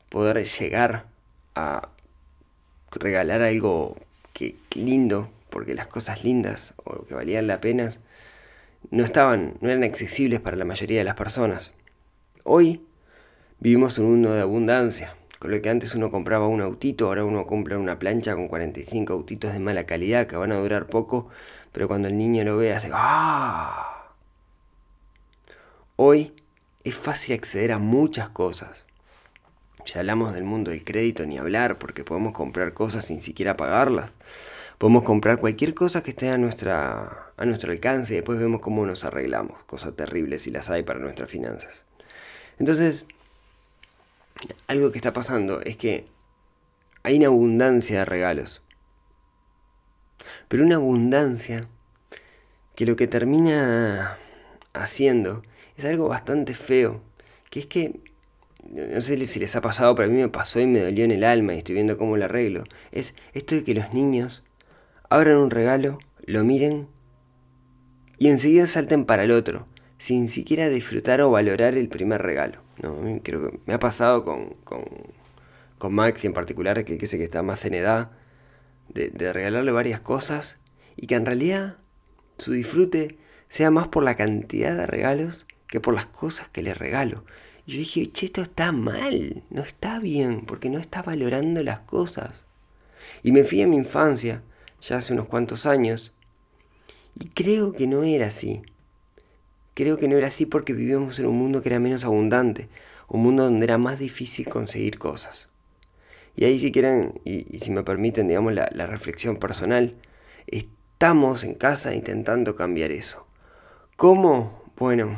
poder 0.10 0.44
llegar 0.44 1.06
a 1.56 1.90
regalar 2.92 3.42
algo 3.42 3.98
que 4.34 4.58
lindo, 4.76 5.32
porque 5.50 5.74
las 5.76 5.88
cosas 5.88 6.26
lindas 6.26 6.74
o 6.84 7.06
que 7.06 7.16
valían 7.16 7.48
la 7.48 7.62
pena 7.62 7.92
no 8.92 9.04
estaban, 9.04 9.56
no 9.62 9.70
eran 9.70 9.84
accesibles 9.84 10.40
para 10.40 10.58
la 10.58 10.66
mayoría 10.66 11.00
de 11.00 11.04
las 11.04 11.16
personas. 11.16 11.72
Hoy 12.44 12.86
vivimos 13.60 14.00
un 14.00 14.06
mundo 14.06 14.34
de 14.34 14.42
abundancia, 14.42 15.16
con 15.38 15.52
lo 15.52 15.62
que 15.62 15.70
antes 15.70 15.96
uno 15.96 16.12
compraba 16.12 16.48
un 16.48 16.62
autito, 16.62 17.08
ahora 17.08 17.24
uno 17.24 17.46
compra 17.46 17.78
una 17.78 18.00
plancha 18.00 18.36
con 18.36 18.48
45 18.48 19.14
autitos 19.14 19.54
de 19.54 19.60
mala 19.60 19.86
calidad 19.86 20.28
que 20.28 20.36
van 20.36 20.52
a 20.52 20.58
durar 20.58 20.88
poco, 20.88 21.30
pero 21.72 21.88
cuando 21.88 22.08
el 22.08 22.18
niño 22.18 22.44
lo 22.44 22.58
ve 22.58 22.74
hace 22.74 22.90
¡ah! 22.94 24.16
Hoy 25.96 26.34
es 26.84 26.96
fácil 26.96 27.36
acceder 27.36 27.72
a 27.72 27.78
muchas 27.78 28.30
cosas. 28.30 28.86
Ya 29.86 30.00
hablamos 30.00 30.34
del 30.34 30.44
mundo 30.44 30.72
del 30.72 30.84
crédito 30.84 31.26
ni 31.26 31.38
hablar, 31.38 31.78
porque 31.78 32.04
podemos 32.04 32.34
comprar 32.34 32.74
cosas 32.74 33.06
sin 33.06 33.20
siquiera 33.20 33.58
pagarlas. 33.58 34.12
Podemos 34.78 35.04
comprar 35.04 35.40
cualquier 35.40 35.74
cosa 35.74 36.02
que 36.04 36.12
esté 36.12 36.30
a, 36.30 36.38
nuestra, 36.38 37.29
a 37.40 37.46
nuestro 37.46 37.72
alcance 37.72 38.14
y 38.14 38.18
después 38.18 38.38
vemos 38.38 38.60
cómo 38.60 38.86
nos 38.86 39.06
arreglamos. 39.06 39.64
Cosas 39.64 39.96
terribles 39.96 40.44
si 40.44 40.52
las 40.52 40.70
hay 40.70 40.84
para 40.84 41.00
nuestras 41.00 41.32
finanzas. 41.32 41.86
Entonces, 42.60 43.06
algo 44.68 44.92
que 44.92 44.98
está 44.98 45.14
pasando 45.14 45.62
es 45.62 45.78
que 45.78 46.06
hay 47.04 47.16
una 47.16 47.28
abundancia 47.28 48.00
de 48.00 48.06
regalos. 48.06 48.62
Pero 50.50 50.66
una 50.66 50.76
abundancia 50.76 51.70
que 52.76 52.86
lo 52.86 52.98
que 52.98 53.08
termina 53.08 54.18
haciendo 54.74 55.42
es 55.78 55.86
algo 55.86 56.10
bastante 56.10 56.54
feo. 56.54 57.02
Que 57.50 57.62
es 57.62 57.68
que, 57.68 58.02
no 58.70 59.00
sé 59.00 59.26
si 59.26 59.40
les 59.40 59.56
ha 59.56 59.62
pasado, 59.62 59.96
pero 59.96 60.10
a 60.10 60.12
mí 60.12 60.20
me 60.20 60.28
pasó 60.28 60.60
y 60.60 60.66
me 60.66 60.82
dolió 60.82 61.06
en 61.06 61.12
el 61.12 61.24
alma 61.24 61.54
y 61.54 61.60
estoy 61.60 61.76
viendo 61.76 61.98
cómo 61.98 62.18
lo 62.18 62.26
arreglo. 62.26 62.66
Es 62.92 63.16
esto 63.32 63.56
de 63.56 63.64
que 63.64 63.76
los 63.76 63.94
niños 63.94 64.44
abran 65.10 65.38
un 65.38 65.52
regalo, 65.52 66.00
lo 66.26 66.44
miren 66.44 66.99
y 68.20 68.28
enseguida 68.28 68.68
salten 68.68 69.06
para 69.06 69.24
el 69.24 69.32
otro, 69.32 69.68
sin 69.98 70.28
siquiera 70.28 70.70
disfrutar 70.70 71.22
o 71.22 71.32
valorar 71.32 71.76
el 71.76 71.90
primer 71.90 72.22
regalo. 72.22 72.62
No, 72.82 72.96
creo 73.24 73.60
me 73.66 73.74
ha 73.74 73.80
pasado 73.80 74.24
con, 74.24 74.56
con, 74.64 74.84
con 75.78 75.94
Max 75.94 76.24
en 76.26 76.34
particular, 76.34 76.84
que 76.86 77.06
sé 77.06 77.18
que 77.18 77.24
está 77.24 77.42
más 77.42 77.66
en 77.66 77.74
edad, 77.74 78.12
de, 78.90 79.10
de 79.10 79.34
regalarle 79.34 79.72
varias 79.72 80.00
cosas 80.00 80.58
y 80.96 81.08
que 81.08 81.16
en 81.16 81.26
realidad 81.26 81.78
su 82.38 82.52
disfrute 82.52 83.18
sea 83.48 83.72
más 83.72 83.88
por 83.88 84.04
la 84.04 84.16
cantidad 84.16 84.76
de 84.76 84.86
regalos 84.86 85.48
que 85.68 85.80
por 85.80 85.94
las 85.94 86.06
cosas 86.06 86.50
que 86.50 86.64
le 86.64 86.74
regalo. 86.74 87.24
Y 87.66 87.74
yo 87.74 87.78
dije, 87.80 88.12
che, 88.12 88.26
esto 88.26 88.42
está 88.42 88.72
mal, 88.72 89.44
no 89.50 89.62
está 89.62 90.00
bien, 90.00 90.46
porque 90.46 90.70
no 90.70 90.80
está 90.80 91.04
valorando 91.04 91.64
las 91.64 91.82
cosas. 91.82 92.46
Y 93.24 93.32
me 93.32 93.44
fui 93.44 93.62
a 93.62 93.68
mi 93.68 93.76
infancia 93.76 94.44
ya 94.82 94.98
hace 94.98 95.14
unos 95.14 95.28
cuantos 95.28 95.66
años. 95.66 96.14
Y 97.20 97.30
creo 97.30 97.74
que 97.74 97.86
no 97.86 98.04
era 98.04 98.28
así. 98.28 98.62
Creo 99.74 99.98
que 99.98 100.08
no 100.08 100.18
era 100.18 100.28
así 100.28 100.46
porque 100.46 100.74
vivíamos 100.74 101.20
en 101.20 101.26
un 101.26 101.38
mundo 101.38 101.62
que 101.62 101.70
era 101.70 101.80
menos 101.80 102.06
abundante, 102.06 102.70
un 103.08 103.24
mundo 103.24 103.44
donde 103.44 103.66
era 103.66 103.78
más 103.78 104.00
difícil 104.00 104.48
conseguir 104.48 104.98
cosas. 104.98 105.48
Y 106.36 106.46
ahí 106.46 106.60
si 106.60 106.72
quieren, 106.72 107.20
y, 107.26 107.60
si 107.60 107.72
me 107.72 107.84
permiten, 107.84 108.28
digamos, 108.28 108.54
la, 108.54 108.88
reflexión 108.88 109.38
personal, 109.38 109.96
estamos 110.48 111.44
en 111.44 111.54
casa 111.54 111.94
intentando 111.94 112.56
cambiar 112.56 112.92
eso. 112.92 113.26
¿Cómo? 113.98 114.64
Bueno, 114.78 115.18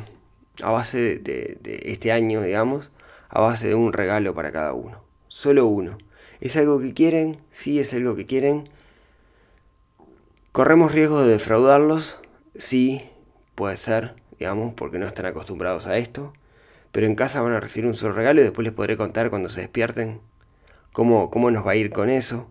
a 0.62 0.72
base 0.72 1.18
de, 1.18 1.58
de, 1.60 1.80
este 1.84 2.10
año, 2.10 2.42
digamos, 2.42 2.90
a 3.28 3.40
base 3.40 3.68
de 3.68 3.74
un 3.76 3.92
regalo 3.92 4.34
para 4.34 4.50
cada 4.50 4.72
uno. 4.72 5.02
Solo 5.28 5.66
uno. 5.66 5.98
¿Es 6.40 6.56
algo 6.56 6.80
que 6.80 6.92
quieren? 6.92 7.38
Sí, 7.52 7.78
es 7.78 7.94
algo 7.94 8.16
que 8.16 8.26
quieren. 8.26 8.68
¿Corremos 10.52 10.92
riesgo 10.92 11.22
de 11.22 11.32
defraudarlos? 11.32 12.18
Sí, 12.56 13.08
puede 13.54 13.78
ser, 13.78 14.16
digamos, 14.38 14.74
porque 14.74 14.98
no 14.98 15.06
están 15.06 15.24
acostumbrados 15.24 15.86
a 15.86 15.96
esto. 15.96 16.34
Pero 16.92 17.06
en 17.06 17.14
casa 17.14 17.40
van 17.40 17.54
a 17.54 17.60
recibir 17.60 17.88
un 17.88 17.94
solo 17.94 18.12
regalo 18.12 18.42
y 18.42 18.44
después 18.44 18.62
les 18.66 18.74
podré 18.74 18.98
contar 18.98 19.30
cuando 19.30 19.48
se 19.48 19.62
despierten 19.62 20.20
cómo, 20.92 21.30
cómo 21.30 21.50
nos 21.50 21.66
va 21.66 21.70
a 21.70 21.76
ir 21.76 21.88
con 21.88 22.10
eso. 22.10 22.50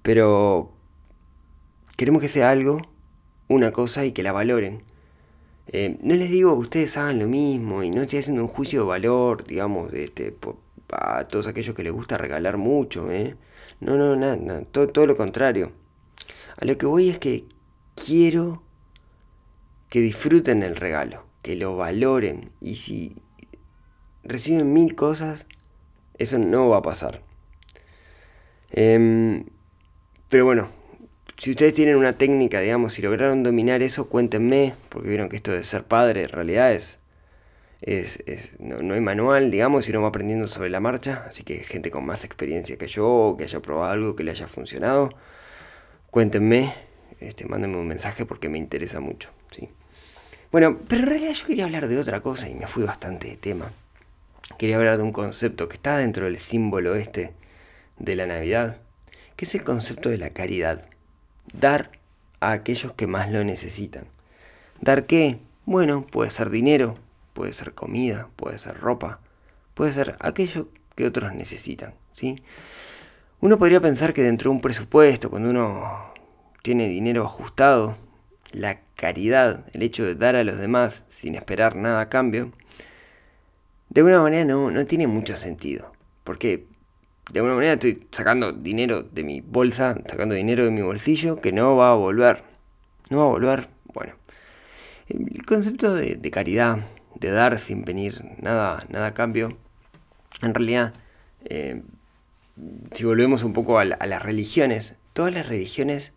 Pero 0.00 0.72
queremos 1.98 2.22
que 2.22 2.28
sea 2.28 2.48
algo, 2.48 2.80
una 3.48 3.70
cosa 3.70 4.06
y 4.06 4.12
que 4.12 4.22
la 4.22 4.32
valoren. 4.32 4.82
Eh, 5.66 5.98
no 6.00 6.14
les 6.14 6.30
digo 6.30 6.54
que 6.54 6.60
ustedes 6.60 6.96
hagan 6.96 7.18
lo 7.18 7.26
mismo 7.26 7.82
y 7.82 7.90
no 7.90 8.00
estoy 8.00 8.20
haciendo 8.20 8.40
un 8.42 8.48
juicio 8.48 8.80
de 8.80 8.86
valor, 8.86 9.44
digamos, 9.44 9.92
de 9.92 10.04
este, 10.04 10.34
a 10.90 11.28
todos 11.28 11.48
aquellos 11.48 11.74
que 11.74 11.82
les 11.82 11.92
gusta 11.92 12.16
regalar 12.16 12.56
mucho. 12.56 13.12
¿eh? 13.12 13.36
No, 13.80 13.98
no, 13.98 14.16
nada, 14.16 14.62
todo, 14.72 14.88
todo 14.88 15.06
lo 15.06 15.18
contrario. 15.18 15.83
A 16.56 16.64
lo 16.64 16.76
que 16.78 16.86
voy 16.86 17.10
es 17.10 17.18
que 17.18 17.46
quiero 17.94 18.62
que 19.88 20.00
disfruten 20.00 20.62
el 20.62 20.76
regalo, 20.76 21.24
que 21.42 21.56
lo 21.56 21.76
valoren. 21.76 22.50
Y 22.60 22.76
si 22.76 23.16
reciben 24.22 24.72
mil 24.72 24.94
cosas, 24.94 25.46
eso 26.18 26.38
no 26.38 26.68
va 26.68 26.78
a 26.78 26.82
pasar. 26.82 27.22
Em, 28.70 29.44
pero 30.28 30.44
bueno, 30.44 30.68
si 31.38 31.50
ustedes 31.50 31.74
tienen 31.74 31.96
una 31.96 32.14
técnica, 32.14 32.60
digamos, 32.60 32.94
si 32.94 33.02
lograron 33.02 33.42
dominar 33.42 33.82
eso, 33.82 34.08
cuéntenme, 34.08 34.74
porque 34.88 35.08
vieron 35.08 35.28
que 35.28 35.36
esto 35.36 35.52
de 35.52 35.64
ser 35.64 35.84
padre 35.84 36.22
en 36.22 36.28
realidad 36.28 36.72
es, 36.72 37.00
es, 37.82 38.58
no, 38.58 38.94
hay 38.94 39.00
manual, 39.00 39.50
digamos, 39.50 39.86
y 39.86 39.90
uno 39.90 40.02
va 40.02 40.08
aprendiendo 40.08 40.48
sobre 40.48 40.70
la 40.70 40.80
marcha, 40.80 41.24
así 41.28 41.44
que 41.44 41.58
gente 41.58 41.90
con 41.90 42.06
más 42.06 42.24
experiencia 42.24 42.78
que 42.78 42.86
yo, 42.86 43.34
que 43.36 43.44
haya 43.44 43.60
probado 43.60 43.92
algo 43.92 44.16
que 44.16 44.24
le 44.24 44.30
haya 44.30 44.48
funcionado, 44.48 45.10
cuéntenme, 46.14 46.72
este, 47.18 47.44
mándenme 47.44 47.76
un 47.76 47.88
mensaje 47.88 48.24
porque 48.24 48.48
me 48.48 48.56
interesa 48.56 49.00
mucho, 49.00 49.30
¿sí? 49.50 49.68
Bueno, 50.52 50.78
pero 50.86 51.02
en 51.02 51.08
realidad 51.08 51.32
yo 51.32 51.44
quería 51.44 51.64
hablar 51.64 51.88
de 51.88 51.98
otra 51.98 52.20
cosa 52.20 52.48
y 52.48 52.54
me 52.54 52.68
fui 52.68 52.84
bastante 52.84 53.26
de 53.26 53.36
tema. 53.36 53.72
Quería 54.56 54.76
hablar 54.76 54.96
de 54.96 55.02
un 55.02 55.10
concepto 55.10 55.68
que 55.68 55.74
está 55.74 55.96
dentro 55.96 56.26
del 56.26 56.38
símbolo 56.38 56.94
este 56.94 57.32
de 57.98 58.14
la 58.14 58.26
Navidad, 58.26 58.80
que 59.34 59.44
es 59.44 59.56
el 59.56 59.64
concepto 59.64 60.08
de 60.08 60.18
la 60.18 60.30
caridad. 60.30 60.86
Dar 61.52 61.90
a 62.38 62.52
aquellos 62.52 62.92
que 62.92 63.08
más 63.08 63.28
lo 63.28 63.42
necesitan. 63.42 64.04
¿Dar 64.80 65.06
qué? 65.06 65.40
Bueno, 65.66 66.06
puede 66.06 66.30
ser 66.30 66.50
dinero, 66.50 66.96
puede 67.32 67.52
ser 67.52 67.74
comida, 67.74 68.28
puede 68.36 68.60
ser 68.60 68.78
ropa, 68.78 69.18
puede 69.74 69.92
ser 69.92 70.14
aquello 70.20 70.68
que 70.94 71.08
otros 71.08 71.34
necesitan, 71.34 71.94
¿sí? 72.12 72.40
Uno 73.40 73.58
podría 73.58 73.80
pensar 73.80 74.14
que 74.14 74.22
dentro 74.22 74.50
de 74.50 74.56
un 74.56 74.62
presupuesto, 74.62 75.30
cuando 75.30 75.50
uno 75.50 76.12
tiene 76.62 76.88
dinero 76.88 77.24
ajustado, 77.24 77.96
la 78.52 78.80
caridad, 78.96 79.66
el 79.72 79.82
hecho 79.82 80.04
de 80.04 80.14
dar 80.14 80.36
a 80.36 80.44
los 80.44 80.58
demás 80.58 81.04
sin 81.08 81.34
esperar 81.34 81.76
nada 81.76 82.00
a 82.00 82.08
cambio, 82.08 82.52
de 83.90 84.00
alguna 84.00 84.22
manera 84.22 84.44
no, 84.44 84.70
no 84.70 84.86
tiene 84.86 85.06
mucho 85.06 85.36
sentido. 85.36 85.92
Porque 86.24 86.66
de 87.30 87.40
alguna 87.40 87.54
manera 87.54 87.74
estoy 87.74 88.06
sacando 88.12 88.52
dinero 88.52 89.02
de 89.02 89.24
mi 89.24 89.40
bolsa, 89.40 89.96
sacando 90.06 90.34
dinero 90.34 90.64
de 90.64 90.70
mi 90.70 90.82
bolsillo 90.82 91.36
que 91.36 91.52
no 91.52 91.76
va 91.76 91.92
a 91.92 91.94
volver. 91.94 92.44
No 93.10 93.18
va 93.18 93.24
a 93.24 93.28
volver. 93.28 93.68
Bueno, 93.92 94.14
el 95.08 95.44
concepto 95.44 95.94
de, 95.94 96.30
caridad, 96.30 96.78
de 97.14 97.30
dar 97.30 97.58
sin 97.58 97.84
venir 97.84 98.22
nada, 98.40 98.84
nada 98.88 99.08
a 99.08 99.14
cambio, 99.14 99.56
en 100.42 100.54
realidad 100.54 100.94
eh, 101.44 101.82
si 102.92 103.04
volvemos 103.04 103.42
un 103.44 103.52
poco 103.52 103.78
a, 103.78 103.84
las 103.84 104.22
religiones, 104.22 104.94
todas 105.12 105.34
las 105.34 105.48
religiones, 105.48 106.12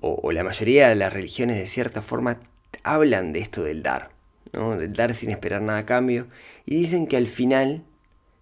o, 0.00 0.32
la 0.32 0.44
mayoría 0.44 0.88
de 0.88 0.96
las 0.96 1.12
religiones 1.12 1.58
de 1.58 1.66
cierta 1.66 2.02
forma, 2.02 2.40
hablan 2.82 3.32
de 3.32 3.40
esto 3.40 3.62
del 3.62 3.82
dar, 3.82 4.10
¿no? 4.52 4.76
del 4.76 4.92
dar 4.94 5.14
sin 5.14 5.30
esperar 5.30 5.62
nada 5.62 5.80
a 5.80 5.86
cambio, 5.86 6.28
y 6.66 6.76
dicen 6.76 7.06
que 7.06 7.16
al 7.16 7.26
final 7.26 7.84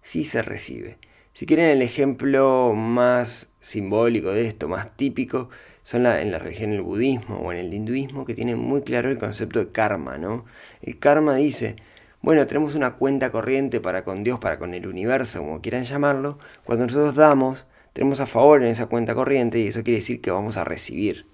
sí 0.01 0.25
se 0.25 0.41
recibe. 0.41 0.97
Si 1.33 1.45
quieren 1.45 1.69
el 1.69 1.81
ejemplo 1.81 2.73
más 2.73 3.49
simbólico 3.59 4.31
de 4.31 4.47
esto, 4.47 4.67
más 4.67 4.95
típico, 4.95 5.49
son 5.83 6.05
en 6.05 6.31
la 6.31 6.39
religión 6.39 6.71
del 6.71 6.81
budismo 6.81 7.37
o 7.37 7.51
en 7.51 7.57
el 7.57 7.73
hinduismo 7.73 8.25
que 8.25 8.35
tienen 8.35 8.57
muy 8.57 8.81
claro 8.83 9.09
el 9.09 9.17
concepto 9.17 9.59
de 9.59 9.71
karma, 9.71 10.17
¿no? 10.17 10.45
El 10.81 10.99
karma 10.99 11.35
dice, 11.35 11.75
bueno, 12.23 12.47
tenemos 12.47 12.73
una 12.73 12.93
cuenta 12.93 13.31
corriente 13.31 13.81
para 13.81 14.05
con 14.05 14.23
Dios, 14.23 14.39
para 14.39 14.57
con 14.57 14.73
el 14.73 14.87
universo, 14.87 15.39
como 15.39 15.61
quieran 15.61 15.83
llamarlo, 15.83 16.39
cuando 16.63 16.85
nosotros 16.85 17.15
damos, 17.15 17.65
tenemos 17.91 18.21
a 18.21 18.25
favor 18.25 18.63
en 18.63 18.69
esa 18.69 18.85
cuenta 18.85 19.13
corriente 19.13 19.59
y 19.59 19.67
eso 19.67 19.83
quiere 19.83 19.97
decir 19.97 20.21
que 20.21 20.31
vamos 20.31 20.55
a 20.55 20.63
recibir. 20.63 21.27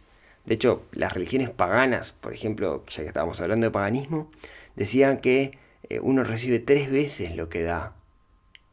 De 0.45 0.55
hecho, 0.55 0.81
las 0.93 1.13
religiones 1.13 1.51
paganas, 1.51 2.13
por 2.13 2.33
ejemplo, 2.33 2.83
ya 2.89 3.03
que 3.03 3.07
estábamos 3.07 3.39
hablando 3.39 3.67
de 3.67 3.71
paganismo, 3.71 4.31
decían 4.75 5.19
que 5.19 5.59
eh, 5.89 5.99
uno 6.01 6.23
recibe 6.23 6.57
tres 6.57 6.89
veces 6.89 7.35
lo 7.35 7.49
que 7.49 7.61
da 7.61 7.93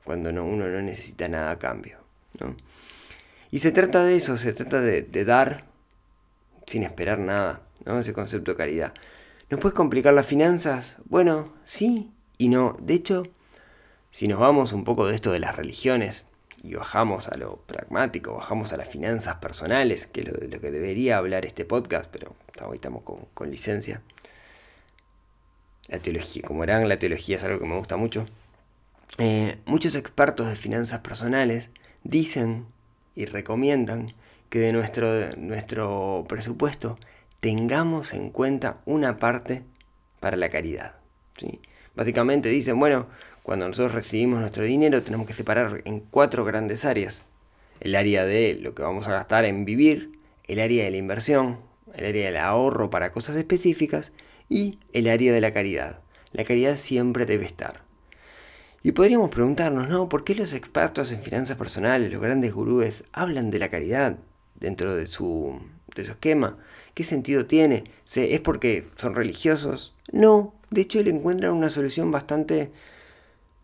cuando 0.02 0.32
no, 0.32 0.44
uno 0.44 0.68
no 0.68 0.80
necesita 0.80 1.28
nada 1.28 1.50
a 1.50 1.58
cambio. 1.58 1.98
Y 3.50 3.58
se 3.58 3.72
trata 3.72 4.02
de 4.04 4.16
eso, 4.16 4.38
se 4.38 4.54
trata 4.54 4.80
de, 4.80 5.02
dar 5.26 5.64
sin 6.66 6.82
esperar 6.82 7.18
nada, 7.18 7.60
¿no? 7.84 7.98
ese 7.98 8.14
concepto 8.14 8.52
de 8.52 8.56
caridad. 8.56 8.94
¿Nos 9.48 9.60
puedes 9.60 9.76
complicar 9.76 10.12
las 10.12 10.26
finanzas? 10.26 10.96
Bueno, 11.04 11.52
sí 11.64 12.10
y 12.36 12.48
no. 12.48 12.76
De 12.80 12.94
hecho, 12.94 13.22
si 14.10 14.26
nos 14.26 14.40
vamos 14.40 14.72
un 14.72 14.82
poco 14.82 15.06
de 15.06 15.14
esto 15.14 15.30
de 15.30 15.38
las 15.38 15.54
religiones 15.54 16.24
y 16.64 16.74
bajamos 16.74 17.28
a 17.28 17.36
lo 17.36 17.58
pragmático, 17.58 18.34
bajamos 18.34 18.72
a 18.72 18.76
las 18.76 18.88
finanzas 18.88 19.36
personales, 19.36 20.08
que 20.08 20.22
es 20.22 20.26
lo, 20.26 20.32
de 20.32 20.48
lo 20.48 20.60
que 20.60 20.72
debería 20.72 21.18
hablar 21.18 21.46
este 21.46 21.64
podcast, 21.64 22.10
pero 22.10 22.34
hoy 22.66 22.74
estamos 22.74 23.04
con, 23.04 23.50
licencia. 23.50 24.02
La 25.86 26.00
teología, 26.00 26.42
como 26.44 26.60
verán, 26.60 26.88
la 26.88 26.98
teología 26.98 27.36
es 27.36 27.44
algo 27.44 27.60
que 27.60 27.66
me 27.66 27.78
gusta 27.78 27.96
mucho. 27.96 28.26
Eh, 29.18 29.60
muchos 29.64 29.94
expertos 29.94 30.48
de 30.48 30.56
finanzas 30.56 31.02
personales 31.02 31.70
dicen 32.02 32.66
y 33.14 33.26
recomiendan 33.26 34.12
que 34.50 34.58
de 34.58 34.72
nuestro, 34.72 35.30
nuestro 35.36 36.24
presupuesto 36.28 36.98
tengamos 37.40 38.14
en 38.14 38.30
cuenta 38.30 38.80
una 38.84 39.16
parte 39.18 39.62
para 40.20 40.36
la 40.36 40.48
caridad. 40.48 40.96
¿sí? 41.36 41.60
Básicamente 41.94 42.48
dicen, 42.48 42.78
bueno, 42.78 43.06
cuando 43.42 43.68
nosotros 43.68 43.94
recibimos 43.94 44.40
nuestro 44.40 44.64
dinero 44.64 45.02
tenemos 45.02 45.26
que 45.26 45.32
separar 45.32 45.82
en 45.84 46.00
cuatro 46.00 46.44
grandes 46.44 46.84
áreas. 46.84 47.22
El 47.80 47.94
área 47.94 48.24
de 48.24 48.54
lo 48.54 48.74
que 48.74 48.82
vamos 48.82 49.06
a 49.08 49.12
gastar 49.12 49.44
en 49.44 49.64
vivir, 49.64 50.18
el 50.44 50.60
área 50.60 50.84
de 50.84 50.90
la 50.90 50.96
inversión, 50.96 51.60
el 51.94 52.06
área 52.06 52.26
del 52.26 52.36
ahorro 52.36 52.90
para 52.90 53.12
cosas 53.12 53.36
específicas 53.36 54.12
y 54.48 54.78
el 54.92 55.08
área 55.08 55.32
de 55.32 55.40
la 55.40 55.52
caridad. 55.52 56.00
La 56.32 56.44
caridad 56.44 56.76
siempre 56.76 57.26
debe 57.26 57.46
estar. 57.46 57.82
Y 58.82 58.92
podríamos 58.92 59.30
preguntarnos, 59.30 59.88
¿no? 59.88 60.08
¿Por 60.08 60.22
qué 60.22 60.34
los 60.34 60.52
expertos 60.52 61.10
en 61.10 61.22
finanzas 61.22 61.56
personales, 61.56 62.12
los 62.12 62.22
grandes 62.22 62.52
gurúes, 62.52 63.04
hablan 63.12 63.50
de 63.50 63.58
la 63.58 63.68
caridad 63.68 64.18
dentro 64.54 64.94
de 64.94 65.06
su, 65.06 65.60
de 65.94 66.04
su 66.04 66.12
esquema? 66.12 66.58
¿Qué 66.96 67.04
sentido 67.04 67.44
tiene? 67.44 67.84
¿Es 68.14 68.40
porque 68.40 68.88
son 68.96 69.14
religiosos? 69.14 69.94
No, 70.12 70.54
de 70.70 70.80
hecho 70.80 71.02
le 71.02 71.10
encuentran 71.10 71.52
una 71.52 71.68
solución 71.68 72.10
bastante, 72.10 72.72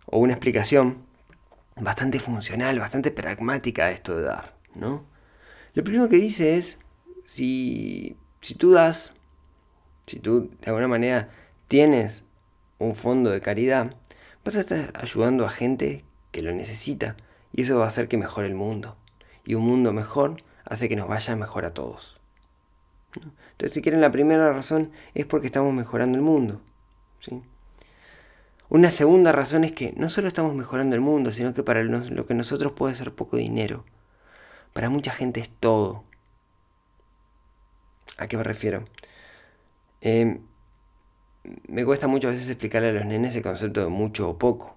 o 0.05 0.19
una 0.19 0.35
explicación 0.35 0.99
bastante 1.81 2.21
funcional, 2.21 2.79
bastante 2.79 3.11
pragmática 3.11 3.87
a 3.87 3.91
esto 3.91 4.19
de 4.19 4.25
dar, 4.25 4.55
¿no? 4.75 5.07
Lo 5.73 5.83
primero 5.83 6.11
que 6.11 6.17
dice 6.17 6.59
es, 6.59 6.77
si, 7.25 8.19
si 8.43 8.55
tú 8.55 8.73
das, 8.73 9.15
si 10.07 10.19
tú 10.19 10.51
de 10.61 10.67
alguna 10.67 10.89
manera 10.89 11.31
tienes 11.69 12.25
un 12.79 12.95
fondo 12.95 13.31
de 13.31 13.41
caridad, 13.41 13.97
vas 14.45 14.57
a 14.57 14.61
estar 14.61 14.93
ayudando 14.95 15.47
a 15.47 15.49
gente 15.49 16.05
que 16.33 16.43
lo 16.43 16.53
necesita 16.53 17.17
y 17.51 17.63
eso 17.63 17.79
va 17.79 17.87
a 17.87 17.89
hacer 17.89 18.09
que 18.09 18.19
mejore 18.19 18.49
el 18.49 18.57
mundo. 18.57 18.99
Y 19.47 19.55
un 19.55 19.65
mundo 19.65 19.95
mejor 19.95 20.43
hace 20.67 20.91
que 20.91 20.97
nos 20.97 21.09
vaya 21.09 21.35
mejor 21.35 21.65
a 21.65 21.73
todos. 21.73 22.21
Entonces, 23.15 23.75
si 23.75 23.83
quieren, 23.83 24.01
la 24.01 24.11
primera 24.11 24.53
razón 24.53 24.91
es 25.15 25.27
porque 25.27 25.47
estamos 25.47 25.73
mejorando 25.75 26.17
el 26.17 26.23
mundo. 26.23 26.61
¿sí? 27.19 27.43
Una 28.69 28.91
segunda 28.91 29.33
razón 29.33 29.65
es 29.65 29.73
que 29.73 29.93
no 29.97 30.09
solo 30.09 30.29
estamos 30.29 30.55
mejorando 30.55 30.95
el 30.95 31.03
mundo, 31.03 31.31
sino 31.31 31.53
que 31.55 31.63
para 31.63 31.83
lo 31.83 32.27
que 32.27 32.35
nosotros 32.35 32.73
puede 32.73 32.95
ser 32.95 33.15
poco 33.15 33.37
dinero, 33.37 33.85
para 34.73 34.89
mucha 34.89 35.13
gente 35.13 35.41
es 35.41 35.51
todo. 35.51 36.05
¿A 38.17 38.27
qué 38.27 38.37
me 38.37 38.45
refiero? 38.45 38.85
Em, 40.01 40.41
me 41.69 41.85
cuesta 41.85 42.09
mucho 42.09 42.29
a 42.29 42.31
veces 42.31 42.49
explicarle 42.49 42.89
a 42.89 42.93
los 42.93 43.05
nenes 43.05 43.35
el 43.35 43.43
concepto 43.43 43.81
de 43.81 43.89
mucho 43.89 44.29
o 44.31 44.39
poco, 44.39 44.77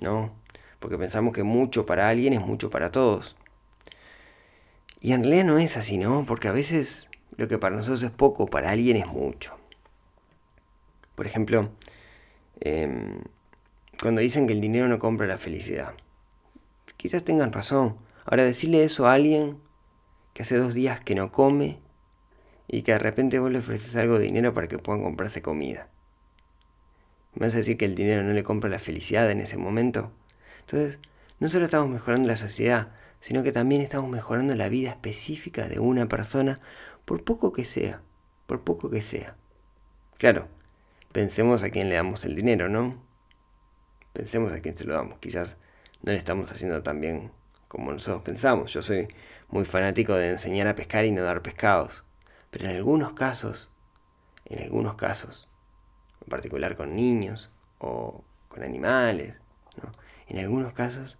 ¿no? 0.00 0.32
Porque 0.78 0.98
pensamos 0.98 1.32
que 1.32 1.42
mucho 1.42 1.86
para 1.86 2.08
alguien 2.08 2.32
es 2.32 2.40
mucho 2.40 2.70
para 2.70 2.90
todos. 2.90 3.36
Y 5.00 5.12
en 5.12 5.22
realidad 5.22 5.44
no 5.44 5.58
es 5.58 5.76
así, 5.76 5.98
¿no? 5.98 6.24
Porque 6.26 6.48
a 6.48 6.52
veces 6.52 7.09
lo 7.36 7.48
que 7.48 7.58
para 7.58 7.76
nosotros 7.76 8.02
es 8.02 8.10
poco, 8.10 8.46
para 8.46 8.70
alguien 8.70 8.96
es 8.96 9.06
mucho. 9.06 9.56
Por 11.14 11.26
ejemplo, 11.26 11.70
em, 12.60 13.20
cuando 14.00 14.20
dicen 14.20 14.46
que 14.46 14.52
el 14.52 14.60
dinero 14.60 14.88
no 14.88 14.98
compra 14.98 15.26
la 15.26 15.38
felicidad. 15.38 15.94
Quizás 16.96 17.24
tengan 17.24 17.52
razón. 17.52 17.96
Ahora 18.24 18.44
decirle 18.44 18.84
eso 18.84 19.06
a 19.06 19.14
alguien 19.14 19.58
que 20.34 20.42
hace 20.42 20.56
dos 20.56 20.74
días 20.74 21.00
que 21.00 21.14
no 21.14 21.32
come 21.32 21.80
y 22.68 22.82
que 22.82 22.92
de 22.92 22.98
repente 22.98 23.38
vos 23.38 23.50
le 23.50 23.58
ofreces 23.58 23.96
algo 23.96 24.18
de 24.18 24.24
dinero 24.24 24.54
para 24.54 24.68
que 24.68 24.78
puedan 24.78 25.02
comprarse 25.02 25.42
comida. 25.42 25.88
¿Me 27.34 27.46
vas 27.46 27.54
a 27.54 27.58
decir 27.58 27.76
que 27.76 27.84
el 27.84 27.94
dinero 27.94 28.22
no 28.22 28.32
le 28.32 28.42
compra 28.42 28.70
la 28.70 28.78
felicidad 28.78 29.30
en 29.30 29.40
ese 29.40 29.56
momento? 29.56 30.12
Entonces, 30.60 30.98
no 31.38 31.48
solo 31.48 31.64
estamos 31.64 31.88
mejorando 31.88 32.28
la 32.28 32.36
sociedad, 32.36 32.92
sino 33.20 33.42
que 33.42 33.52
también 33.52 33.82
estamos 33.82 34.08
mejorando 34.08 34.54
la 34.54 34.68
vida 34.68 34.90
específica 34.90 35.68
de 35.68 35.78
una 35.78 36.06
persona, 36.06 36.58
por 37.10 37.24
poco 37.24 37.52
que 37.52 37.64
sea, 37.64 38.02
por 38.46 38.62
poco 38.62 38.88
que 38.88 39.02
sea. 39.02 39.34
Claro, 40.16 40.46
pensemos 41.10 41.64
a 41.64 41.70
quién 41.70 41.88
le 41.88 41.96
damos 41.96 42.24
el 42.24 42.36
dinero, 42.36 42.68
¿no? 42.68 43.02
Pensemos 44.12 44.52
a 44.52 44.60
quién 44.60 44.78
se 44.78 44.84
lo 44.84 44.94
damos. 44.94 45.18
Quizás 45.18 45.56
no 46.04 46.12
le 46.12 46.18
estamos 46.18 46.52
haciendo 46.52 46.84
tan 46.84 47.00
bien 47.00 47.32
como 47.66 47.90
nosotros 47.90 48.22
pensamos. 48.22 48.72
Yo 48.72 48.80
soy 48.80 49.08
muy 49.48 49.64
fanático 49.64 50.14
de 50.14 50.30
enseñar 50.30 50.68
a 50.68 50.76
pescar 50.76 51.04
y 51.04 51.10
no 51.10 51.24
dar 51.24 51.42
pescados. 51.42 52.04
Pero 52.52 52.66
en 52.66 52.76
algunos 52.76 53.12
casos, 53.14 53.72
en 54.44 54.62
algunos 54.62 54.94
casos, 54.94 55.48
en 56.20 56.28
particular 56.28 56.76
con 56.76 56.94
niños 56.94 57.50
o 57.80 58.22
con 58.46 58.62
animales. 58.62 59.40
¿no? 59.82 59.90
En 60.28 60.38
algunos 60.38 60.74
casos 60.74 61.18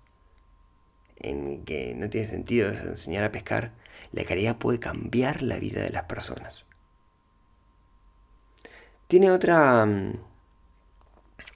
en 1.20 1.64
que 1.64 1.94
no 1.94 2.08
tiene 2.10 2.26
sentido 2.26 2.70
enseñar 2.70 3.24
a 3.24 3.32
pescar, 3.32 3.72
la 4.12 4.24
caridad 4.24 4.56
puede 4.56 4.80
cambiar 4.80 5.42
la 5.42 5.58
vida 5.58 5.82
de 5.82 5.90
las 5.90 6.04
personas. 6.04 6.64
Tiene 9.06 9.30
otra, 9.30 9.84
mm, 9.86 10.14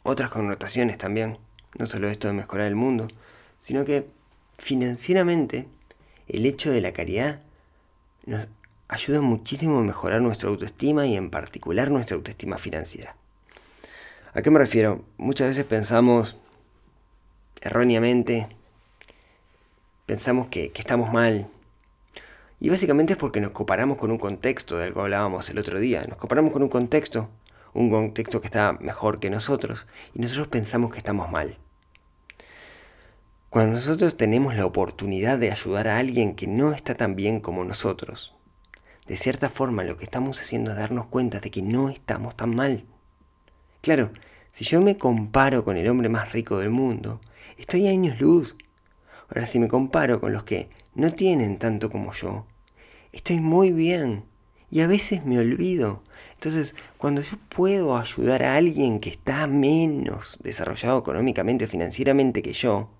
otras 0.02 0.30
connotaciones 0.30 0.98
también, 0.98 1.38
no 1.78 1.86
solo 1.86 2.08
esto 2.08 2.28
de 2.28 2.34
mejorar 2.34 2.66
el 2.66 2.76
mundo, 2.76 3.08
sino 3.58 3.84
que 3.84 4.06
financieramente 4.58 5.66
el 6.28 6.46
hecho 6.46 6.70
de 6.70 6.80
la 6.80 6.92
caridad 6.92 7.40
nos 8.26 8.46
ayuda 8.88 9.20
muchísimo 9.20 9.78
a 9.78 9.82
mejorar 9.82 10.20
nuestra 10.20 10.48
autoestima 10.48 11.06
y 11.06 11.16
en 11.16 11.30
particular 11.30 11.90
nuestra 11.90 12.16
autoestima 12.16 12.58
financiera. 12.58 13.16
¿A 14.32 14.42
qué 14.42 14.50
me 14.50 14.58
refiero? 14.58 15.04
Muchas 15.16 15.48
veces 15.48 15.64
pensamos 15.64 16.36
erróneamente, 17.60 18.48
pensamos 20.06 20.48
que, 20.48 20.72
estamos 20.74 21.12
mal. 21.12 21.48
Y 22.60 22.70
básicamente 22.70 23.14
es 23.14 23.18
porque 23.18 23.40
nos 23.40 23.50
comparamos 23.52 23.98
con 23.98 24.10
un 24.10 24.18
contexto 24.18 24.78
del 24.78 24.92
que 24.92 25.00
hablábamos 25.00 25.48
el 25.50 25.58
otro 25.58 25.78
día. 25.78 26.04
Nos 26.08 26.18
comparamos 26.18 26.52
con 26.52 26.62
un 26.62 26.68
contexto, 26.68 27.28
un 27.72 27.90
contexto 27.90 28.40
que 28.40 28.46
está 28.46 28.72
mejor 28.74 29.20
que 29.20 29.30
nosotros, 29.30 29.86
y 30.14 30.20
nosotros 30.20 30.48
pensamos 30.48 30.92
que 30.92 30.98
estamos 30.98 31.30
mal. 31.30 31.58
Cuando 33.50 33.74
nosotros 33.74 34.16
tenemos 34.16 34.54
la 34.54 34.66
oportunidad 34.66 35.38
de 35.38 35.50
ayudar 35.50 35.88
a 35.88 35.98
alguien 35.98 36.34
que 36.34 36.46
no 36.46 36.72
está 36.72 36.94
tan 36.94 37.14
bien 37.14 37.40
como 37.40 37.64
nosotros, 37.64 38.34
de 39.06 39.16
cierta 39.16 39.48
forma 39.48 39.84
lo 39.84 39.96
que 39.96 40.04
estamos 40.04 40.40
haciendo 40.40 40.70
es 40.70 40.76
darnos 40.76 41.06
cuenta 41.06 41.38
de 41.38 41.50
que 41.50 41.62
no 41.62 41.88
estamos 41.88 42.36
tan 42.36 42.54
mal. 42.54 42.84
Claro, 43.80 44.10
si 44.50 44.64
yo 44.64 44.80
me 44.80 44.96
comparo 44.96 45.64
con 45.64 45.76
el 45.76 45.88
hombre 45.88 46.08
más 46.08 46.32
rico 46.32 46.58
del 46.58 46.70
mundo, 46.70 47.20
estoy 47.58 47.86
a 47.86 47.90
años 47.90 48.20
luz. 48.20 48.56
Ahora, 49.34 49.48
si 49.48 49.58
me 49.58 49.66
comparo 49.66 50.20
con 50.20 50.32
los 50.32 50.44
que 50.44 50.68
no 50.94 51.12
tienen 51.12 51.58
tanto 51.58 51.90
como 51.90 52.12
yo, 52.12 52.46
estoy 53.10 53.40
muy 53.40 53.72
bien. 53.72 54.24
Y 54.70 54.80
a 54.80 54.86
veces 54.86 55.24
me 55.24 55.40
olvido. 55.40 56.04
Entonces, 56.34 56.74
cuando 56.98 57.20
yo 57.20 57.36
puedo 57.48 57.96
ayudar 57.96 58.44
a 58.44 58.54
alguien 58.54 59.00
que 59.00 59.10
está 59.10 59.48
menos 59.48 60.38
desarrollado 60.40 61.00
económicamente 61.00 61.64
o 61.64 61.68
financieramente 61.68 62.42
que 62.42 62.52
yo, 62.52 62.90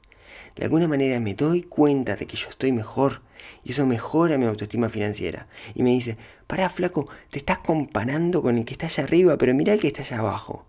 de 0.56 0.64
alguna 0.64 0.88
manera 0.88 1.20
me 1.20 1.34
doy 1.34 1.62
cuenta 1.62 2.16
de 2.16 2.26
que 2.26 2.36
yo 2.36 2.48
estoy 2.48 2.72
mejor 2.72 3.22
Y 3.62 3.70
eso 3.72 3.86
mejora 3.86 4.36
mi 4.36 4.46
autoestima 4.46 4.88
financiera. 4.88 5.46
Y 5.74 5.84
me 5.84 5.90
dice, 5.90 6.16
pará 6.48 6.68
flaco, 6.68 7.08
te 7.30 7.38
estás 7.38 7.58
comparando 7.58 8.42
con 8.42 8.58
el 8.58 8.64
que 8.64 8.72
está 8.72 8.86
allá 8.86 9.04
arriba, 9.04 9.38
pero 9.38 9.54
mira 9.54 9.72
el 9.72 9.80
que 9.80 9.86
está 9.86 10.02
allá 10.02 10.18
abajo. 10.18 10.66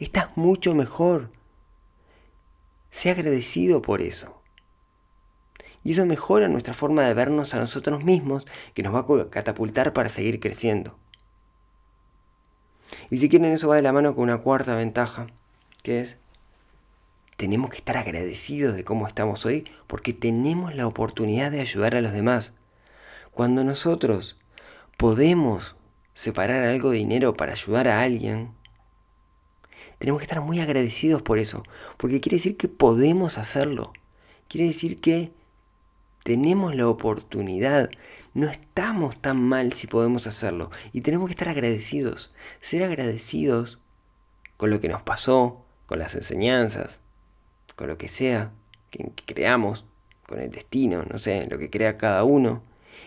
Estás 0.00 0.36
mucho 0.36 0.74
mejor. 0.74 1.30
Sé 2.90 3.10
agradecido 3.10 3.82
por 3.82 4.00
eso. 4.00 4.37
Y 5.84 5.92
eso 5.92 6.04
mejora 6.06 6.48
nuestra 6.48 6.74
forma 6.74 7.02
de 7.02 7.14
vernos 7.14 7.54
a 7.54 7.58
nosotros 7.58 8.04
mismos, 8.04 8.44
que 8.74 8.82
nos 8.82 8.94
va 8.94 9.00
a 9.00 9.30
catapultar 9.30 9.92
para 9.92 10.08
seguir 10.08 10.40
creciendo. 10.40 10.98
Y 13.10 13.18
si 13.18 13.28
quieren, 13.28 13.52
eso 13.52 13.68
va 13.68 13.76
de 13.76 13.82
la 13.82 13.92
mano 13.92 14.14
con 14.14 14.24
una 14.24 14.38
cuarta 14.38 14.74
ventaja, 14.74 15.28
que 15.82 16.00
es, 16.00 16.18
tenemos 17.36 17.70
que 17.70 17.76
estar 17.76 17.96
agradecidos 17.96 18.74
de 18.74 18.84
cómo 18.84 19.06
estamos 19.06 19.46
hoy, 19.46 19.70
porque 19.86 20.12
tenemos 20.12 20.74
la 20.74 20.86
oportunidad 20.86 21.50
de 21.50 21.60
ayudar 21.60 21.94
a 21.94 22.00
los 22.00 22.12
demás. 22.12 22.52
Cuando 23.30 23.62
nosotros 23.62 24.36
podemos 24.96 25.76
separar 26.14 26.64
algo 26.64 26.90
de 26.90 26.98
dinero 26.98 27.34
para 27.34 27.52
ayudar 27.52 27.86
a 27.86 28.02
alguien, 28.02 28.50
tenemos 29.98 30.20
que 30.20 30.24
estar 30.24 30.40
muy 30.40 30.60
agradecidos 30.60 31.22
por 31.22 31.38
eso, 31.38 31.62
porque 31.96 32.20
quiere 32.20 32.36
decir 32.36 32.56
que 32.56 32.68
podemos 32.68 33.38
hacerlo. 33.38 33.92
Quiere 34.48 34.66
decir 34.66 35.00
que 35.00 35.32
tenemos 36.28 36.76
la 36.76 36.86
oportunidad, 36.86 37.88
no 38.34 38.48
estamos 38.48 39.18
tan 39.18 39.42
mal 39.42 39.72
si 39.72 39.86
podemos 39.86 40.26
hacerlo 40.26 40.70
y 40.92 41.00
tenemos 41.00 41.28
que 41.28 41.30
estar 41.30 41.48
agradecidos, 41.48 42.34
ser 42.60 42.82
agradecidos 42.82 43.78
con 44.58 44.68
lo 44.68 44.78
que 44.78 44.90
nos 44.90 45.00
pasó, 45.00 45.64
con 45.86 46.00
las 46.00 46.14
enseñanzas, 46.14 47.00
con 47.76 47.88
lo 47.88 47.96
que 47.96 48.08
sea 48.08 48.52
que 48.90 49.10
creamos, 49.24 49.86
con 50.26 50.38
el 50.38 50.50
destino, 50.50 51.02
no 51.10 51.16
sé, 51.16 51.46
lo 51.48 51.56
que 51.56 51.70
crea 51.70 51.96
cada 51.96 52.24
uno. 52.24 52.62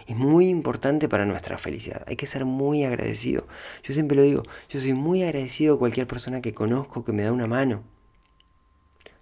Es 0.08 0.16
muy 0.16 0.50
importante 0.50 1.08
para 1.08 1.28
nuestra 1.28 1.60
felicidad. 1.60 2.04
Hay 2.08 2.16
que 2.16 2.26
ser 2.26 2.46
muy 2.46 2.86
agradecido. 2.86 3.48
Yo 3.84 3.94
siempre 3.94 4.18
lo 4.18 4.24
digo, 4.24 4.42
yo 4.68 4.80
soy 4.80 4.94
muy 4.94 5.22
agradecido 5.22 5.76
a 5.76 5.80
cualquier 5.80 6.08
persona 6.08 6.42
que 6.42 6.56
conozco 6.56 7.06
que 7.06 7.12
me 7.12 7.22
da 7.22 7.32
una 7.32 7.46
mano. 7.46 7.84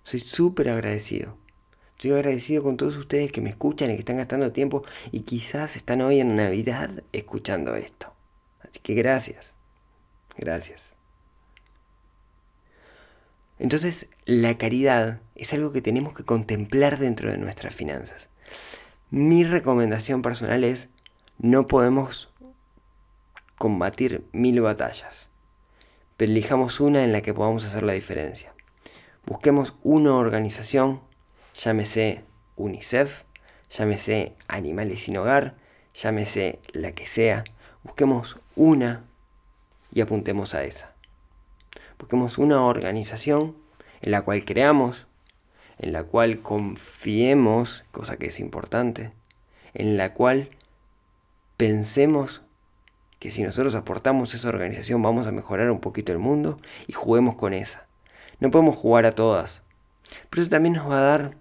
Soy 0.03 0.21
súper 0.21 0.69
agradecido. 0.69 1.35
Estoy 1.99 2.11
agradecido 2.11 2.63
con 2.63 2.77
todos 2.77 2.95
ustedes 2.95 3.29
que 3.29 3.41
me 3.41 3.49
escuchan 3.49 3.91
y 3.91 3.95
que 3.95 3.99
están 3.99 4.15
gastando 4.15 4.53
tiempo 4.53 4.85
y 5.11 5.23
quizás 5.23 5.75
están 5.75 5.99
hoy 5.99 6.21
en 6.21 6.37
Navidad 6.37 7.03
escuchando 7.11 7.75
esto. 7.75 8.13
Así 8.61 8.79
que 8.81 8.93
gracias. 8.93 9.53
Gracias. 10.37 10.93
Entonces, 13.57 14.07
la 14.23 14.57
caridad 14.57 15.19
es 15.35 15.51
algo 15.51 15.73
que 15.73 15.81
tenemos 15.81 16.15
que 16.15 16.23
contemplar 16.23 16.99
dentro 16.99 17.29
de 17.29 17.37
nuestras 17.37 17.75
finanzas. 17.75 18.29
Mi 19.11 19.43
recomendación 19.43 20.21
personal 20.21 20.63
es, 20.63 20.87
no 21.37 21.67
podemos 21.67 22.33
combatir 23.57 24.25
mil 24.31 24.61
batallas, 24.61 25.27
pero 26.15 26.31
elijamos 26.31 26.79
una 26.79 27.03
en 27.03 27.11
la 27.11 27.19
que 27.21 27.33
podamos 27.33 27.65
hacer 27.65 27.83
la 27.83 27.91
diferencia. 27.91 28.53
Busquemos 29.25 29.75
una 29.83 30.13
organización 30.13 31.08
llámese 31.59 32.23
UNICEF, 32.55 33.23
llámese 33.69 34.33
Animales 34.47 35.03
sin 35.03 35.17
Hogar, 35.17 35.55
llámese 35.93 36.59
la 36.71 36.93
que 36.93 37.05
sea. 37.05 37.43
Busquemos 37.83 38.39
una 38.55 39.05
y 39.91 40.01
apuntemos 40.01 40.55
a 40.55 40.63
esa. 40.63 40.93
Busquemos 41.97 42.37
una 42.37 42.63
organización 42.63 43.57
en 44.01 44.11
la 44.11 44.21
cual 44.21 44.45
creamos, 44.45 45.07
en 45.77 45.91
la 45.91 46.03
cual 46.03 46.41
confiemos, 46.41 47.83
cosa 47.91 48.17
que 48.17 48.27
es 48.27 48.39
importante, 48.39 49.11
en 49.73 49.97
la 49.97 50.13
cual 50.13 50.49
pensemos 51.57 52.41
que 53.19 53.31
si 53.31 53.43
nosotros 53.43 53.75
aportamos 53.75 54.33
esa 54.33 54.47
organización 54.47 55.01
vamos 55.01 55.27
a 55.27 55.31
mejorar 55.31 55.69
un 55.71 55.81
poquito 55.81 56.13
el 56.13 56.19
mundo 56.19 56.57
y 56.87 56.93
juguemos 56.93 57.35
con 57.35 57.53
esa. 57.53 57.85
No 58.39 58.49
podemos 58.49 58.77
jugar 58.77 59.05
a 59.05 59.15
todas, 59.15 59.61
pero 60.29 60.41
eso 60.41 60.49
también 60.49 60.75
nos 60.75 60.89
va 60.89 60.99
a 60.99 61.01
dar 61.01 61.37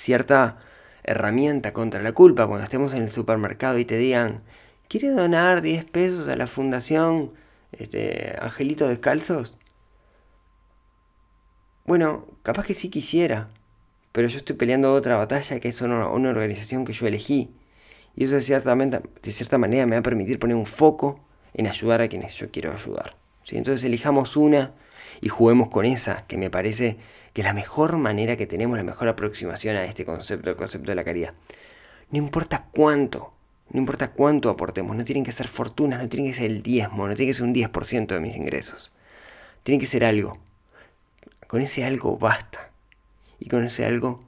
cierta 0.00 0.56
herramienta 1.02 1.72
contra 1.72 2.02
la 2.02 2.12
culpa 2.12 2.46
cuando 2.46 2.64
estemos 2.64 2.94
en 2.94 3.02
el 3.02 3.10
supermercado 3.10 3.78
y 3.78 3.84
te 3.84 3.98
digan, 3.98 4.42
¿quiere 4.88 5.10
donar 5.10 5.60
10 5.60 5.84
pesos 5.84 6.28
a 6.28 6.36
la 6.36 6.46
fundación 6.46 7.32
este, 7.72 8.34
Angelitos 8.40 8.88
Descalzos? 8.88 9.56
Bueno, 11.84 12.26
capaz 12.42 12.64
que 12.64 12.74
sí 12.74 12.88
quisiera, 12.88 13.50
pero 14.12 14.28
yo 14.28 14.38
estoy 14.38 14.56
peleando 14.56 14.94
otra 14.94 15.16
batalla 15.16 15.60
que 15.60 15.68
es 15.68 15.80
una, 15.82 16.08
organización 16.08 16.84
que 16.84 16.92
yo 16.92 17.06
elegí. 17.06 17.50
Y 18.16 18.24
eso 18.24 18.34
de 18.34 18.42
cierta, 18.42 18.74
de 18.74 19.32
cierta 19.32 19.58
manera 19.58 19.86
me 19.86 19.96
va 19.96 20.00
a 20.00 20.02
permitir 20.02 20.38
poner 20.38 20.56
un 20.56 20.66
foco 20.66 21.20
en 21.52 21.66
ayudar 21.66 22.00
a 22.00 22.08
quienes 22.08 22.34
yo 22.34 22.50
quiero 22.50 22.72
ayudar. 22.72 23.16
¿sí? 23.44 23.56
Entonces 23.58 23.84
elijamos 23.84 24.36
una 24.36 24.72
y 25.20 25.28
juguemos 25.28 25.68
con 25.68 25.84
esa, 25.84 26.26
que 26.26 26.38
me 26.38 26.50
parece 26.50 26.98
que 27.32 27.42
la 27.42 27.52
mejor 27.52 27.96
manera 27.96 28.36
que 28.36 28.46
tenemos, 28.46 28.76
la 28.76 28.84
mejor 28.84 29.08
aproximación 29.08 29.76
a 29.76 29.84
este 29.84 30.04
concepto, 30.04 30.50
el 30.50 30.56
concepto 30.56 30.90
de 30.90 30.94
la 30.94 31.04
caridad. 31.04 31.34
No 32.10 32.18
importa 32.18 32.66
cuánto, 32.72 33.32
no 33.70 33.80
importa 33.80 34.12
cuánto 34.12 34.50
aportemos, 34.50 34.96
no 34.96 35.04
tienen 35.04 35.24
que 35.24 35.32
ser 35.32 35.48
fortunas, 35.48 36.00
no 36.00 36.08
tienen 36.08 36.30
que 36.30 36.36
ser 36.36 36.46
el 36.46 36.62
diezmo, 36.62 37.06
no 37.06 37.14
tiene 37.14 37.30
que 37.30 37.34
ser 37.34 37.44
un 37.44 37.54
10% 37.54 38.06
de 38.06 38.20
mis 38.20 38.36
ingresos. 38.36 38.92
Tiene 39.62 39.78
que 39.78 39.86
ser 39.86 40.04
algo. 40.04 40.38
Con 41.46 41.60
ese 41.60 41.84
algo 41.84 42.16
basta. 42.16 42.70
Y 43.38 43.48
con 43.48 43.64
ese 43.64 43.86
algo 43.86 44.24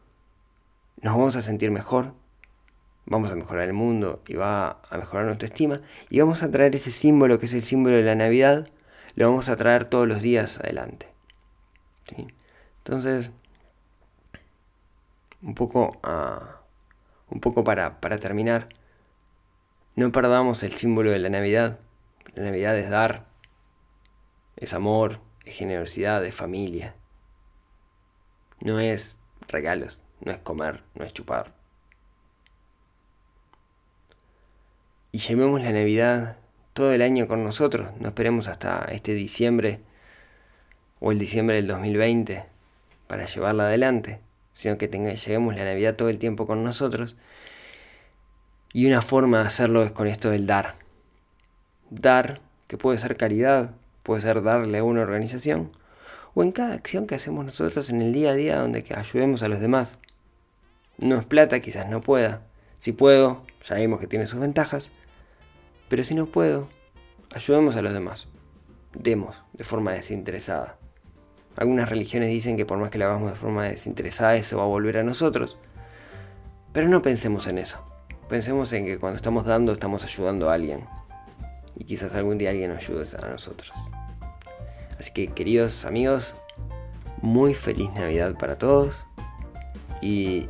nos 1.03 1.15
vamos 1.15 1.37
a 1.37 1.43
sentir 1.43 1.71
mejor, 1.71 2.15
vamos 3.07 3.33
a 3.33 3.35
mejorar 3.35 3.65
el 3.65 3.73
mundo 3.73 4.23
y 4.29 4.35
va 4.35 4.81
a 4.88 4.97
mejorar 4.97 5.27
nuestra 5.27 5.49
estima 5.49 5.81
y 6.09 6.21
vamos 6.21 6.43
a 6.43 6.51
traer 6.51 6.75
ese 6.77 6.93
símbolo 6.93 7.38
que 7.38 7.47
es 7.47 7.55
el 7.55 7.62
símbolo 7.62 7.97
de 7.97 8.03
la 8.03 8.15
Navidad, 8.15 8.69
lo 9.17 9.29
vamos 9.29 9.49
a 9.49 9.57
traer 9.57 9.85
todos 9.85 10.07
los 10.07 10.23
días 10.23 10.59
adelante. 10.59 11.09
¿sí? 12.09 12.29
Entonces, 12.85 13.31
un 15.40 15.55
poco, 15.55 16.01
ah, 16.03 16.62
un 17.31 17.40
poco 17.40 17.62
para, 17.62 18.01
para 18.01 18.18
terminar, 18.18 18.68
no 19.95 20.11
perdamos 20.11 20.64
el 20.64 20.73
símbolo 20.73 21.12
de 21.12 21.21
la 21.21 21.29
Navidad. 21.29 21.79
La 22.35 22.42
Navidad 22.42 22.77
es 22.77 22.90
dar, 22.90 23.27
es 24.57 24.75
amor, 24.75 25.21
es 25.45 25.55
generosidad, 25.55 26.25
es 26.25 26.35
familia. 26.35 26.97
No 28.59 28.81
es 28.81 29.14
regalos, 29.47 30.03
no 30.21 30.33
es 30.33 30.38
comer, 30.38 30.83
no 30.97 31.05
es 31.05 31.12
chupar. 31.12 31.53
Y 35.12 35.18
llevemos 35.18 35.62
la 35.62 35.71
Navidad 35.71 36.37
todo 36.73 36.92
el 36.92 37.03
año 37.03 37.29
con 37.29 37.45
nosotros, 37.45 37.90
no 38.01 38.09
esperemos 38.09 38.49
hasta 38.49 38.87
este 38.90 39.14
diciembre 39.14 39.81
o 40.99 41.12
el 41.12 41.18
diciembre 41.18 41.57
del 41.57 41.68
2020 41.68 42.52
para 43.07 43.27
llevarla 43.27 43.65
adelante, 43.65 44.21
sino 44.55 44.79
que 44.79 44.88
tenga, 44.88 45.12
la 45.12 45.65
Navidad 45.65 45.97
todo 45.97 46.09
el 46.09 46.19
tiempo 46.19 46.47
con 46.47 46.65
nosotros. 46.65 47.17
Y 48.73 48.87
una 48.87 49.03
forma 49.03 49.41
de 49.41 49.47
hacerlo 49.47 49.83
es 49.83 49.93
con 49.93 50.07
esto 50.07 50.31
del 50.31 50.47
dar. 50.47 50.77
Dar, 51.91 52.41
que 52.69 52.79
puede 52.79 52.99
ser 52.99 53.17
caridad, 53.17 53.73
puede 54.03 54.23
ser 54.23 54.43
darle 54.43 54.79
a 54.79 54.85
una 54.85 55.03
organización, 55.03 55.71
o 56.35 56.43
en 56.43 56.53
cada 56.53 56.75
acción 56.75 57.07
que 57.07 57.15
hacemos 57.15 57.45
nosotros 57.45 57.91
en 57.91 58.01
el 58.01 58.12
día 58.12 58.31
a 58.31 58.35
día 58.35 58.59
donde 58.59 58.83
que 58.83 58.95
ayudemos 58.95 59.43
a 59.43 59.49
los 59.49 59.61
demás. 59.61 59.99
No 60.99 61.19
es 61.19 61.27
plata, 61.27 61.61
quizás 61.61 61.88
no 61.88 62.01
pueda. 62.01 62.43
Si 62.79 62.93
puedo, 62.93 63.45
ya 63.65 63.77
vimos 63.77 64.01
que 64.01 64.07
tiene 64.07 64.27
sus 64.27 64.41
ventajas, 64.41 64.91
pero 65.88 66.05
si 66.05 66.15
no 66.15 66.27
puedo, 66.27 66.69
ayudemos 67.35 67.77
a 67.77 67.83
los 67.83 67.93
demás. 67.93 68.29
Demos 68.95 69.43
de 69.53 69.65
forma 69.65 69.93
desinteresada. 69.93 70.79
Algunas 71.57 71.88
religiones 71.88 72.31
dicen 72.31 72.57
que 72.57 72.65
por 72.65 72.79
más 72.79 72.91
que 72.91 72.99
lo 72.99 73.05
hagamos 73.07 73.31
de 73.31 73.37
forma 73.37 73.65
desinteresada, 73.65 74.37
eso 74.37 74.57
va 74.57 74.65
a 74.65 74.67
volver 74.67 74.99
a 74.99 75.03
nosotros. 75.03 75.59
Pero 76.73 76.88
no 76.88 77.03
pensemos 77.03 77.47
en 77.47 77.59
eso. 77.59 77.79
Pensemos 78.29 78.73
en 78.73 78.87
que 78.87 78.99
cuando 78.99 79.17
estamos 79.17 79.45
dando, 79.45 79.73
estamos 79.73 80.05
ayudando 80.05 80.49
a 80.49 80.55
alguien. 80.55 80.87
Y 81.77 81.85
quizás 81.85 82.15
algún 82.15 82.38
día 82.38 82.51
alguien 82.51 82.71
nos 82.71 82.79
ayude 82.79 83.07
a 83.23 83.27
nosotros. 83.27 83.73
Así 84.99 85.12
que, 85.12 85.29
queridos 85.29 85.85
amigos, 85.85 86.35
muy 87.21 87.55
feliz 87.55 87.91
Navidad 87.93 88.35
para 88.38 88.57
todos. 88.57 89.05
Y 90.01 90.49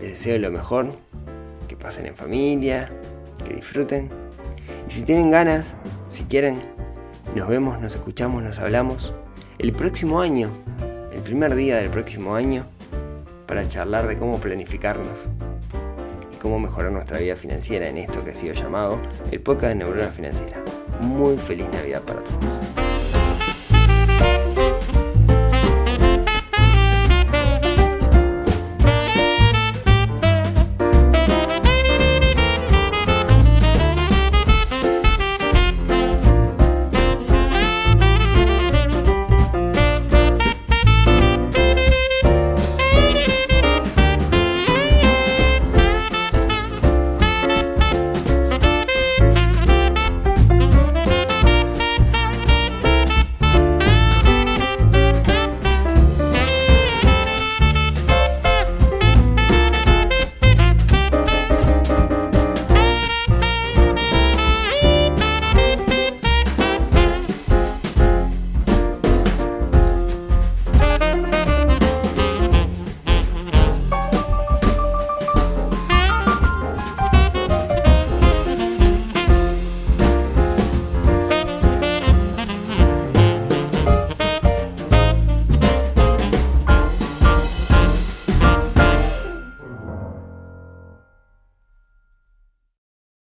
les 0.00 0.10
deseo 0.10 0.38
lo 0.38 0.50
mejor. 0.50 0.92
Que 1.68 1.76
pasen 1.76 2.04
en 2.04 2.14
familia, 2.14 2.90
que 3.46 3.54
disfruten. 3.54 4.10
Y 4.86 4.92
si 4.92 5.02
tienen 5.02 5.30
ganas, 5.30 5.74
si 6.10 6.24
quieren, 6.24 6.62
nos 7.34 7.48
vemos, 7.48 7.80
nos 7.80 7.94
escuchamos, 7.94 8.42
nos 8.42 8.58
hablamos 8.58 9.14
el 9.58 9.72
próximo 9.72 10.20
año, 10.20 10.50
el 11.12 11.20
primer 11.20 11.54
día 11.54 11.76
del 11.76 11.90
próximo 11.90 12.34
año, 12.34 12.66
para 13.46 13.66
charlar 13.68 14.06
de 14.08 14.18
cómo 14.18 14.38
planificarnos 14.40 15.28
y 16.32 16.36
cómo 16.36 16.58
mejorar 16.58 16.90
nuestra 16.90 17.18
vida 17.18 17.36
financiera 17.36 17.88
en 17.88 17.98
esto 17.98 18.24
que 18.24 18.32
ha 18.32 18.34
sido 18.34 18.54
llamado 18.54 19.00
el 19.30 19.40
podcast 19.40 19.72
de 19.72 19.74
Neurona 19.76 20.08
Financiera. 20.10 20.62
Muy 21.00 21.36
feliz 21.36 21.66
Navidad 21.72 22.02
para 22.02 22.20
todos. 22.22 22.83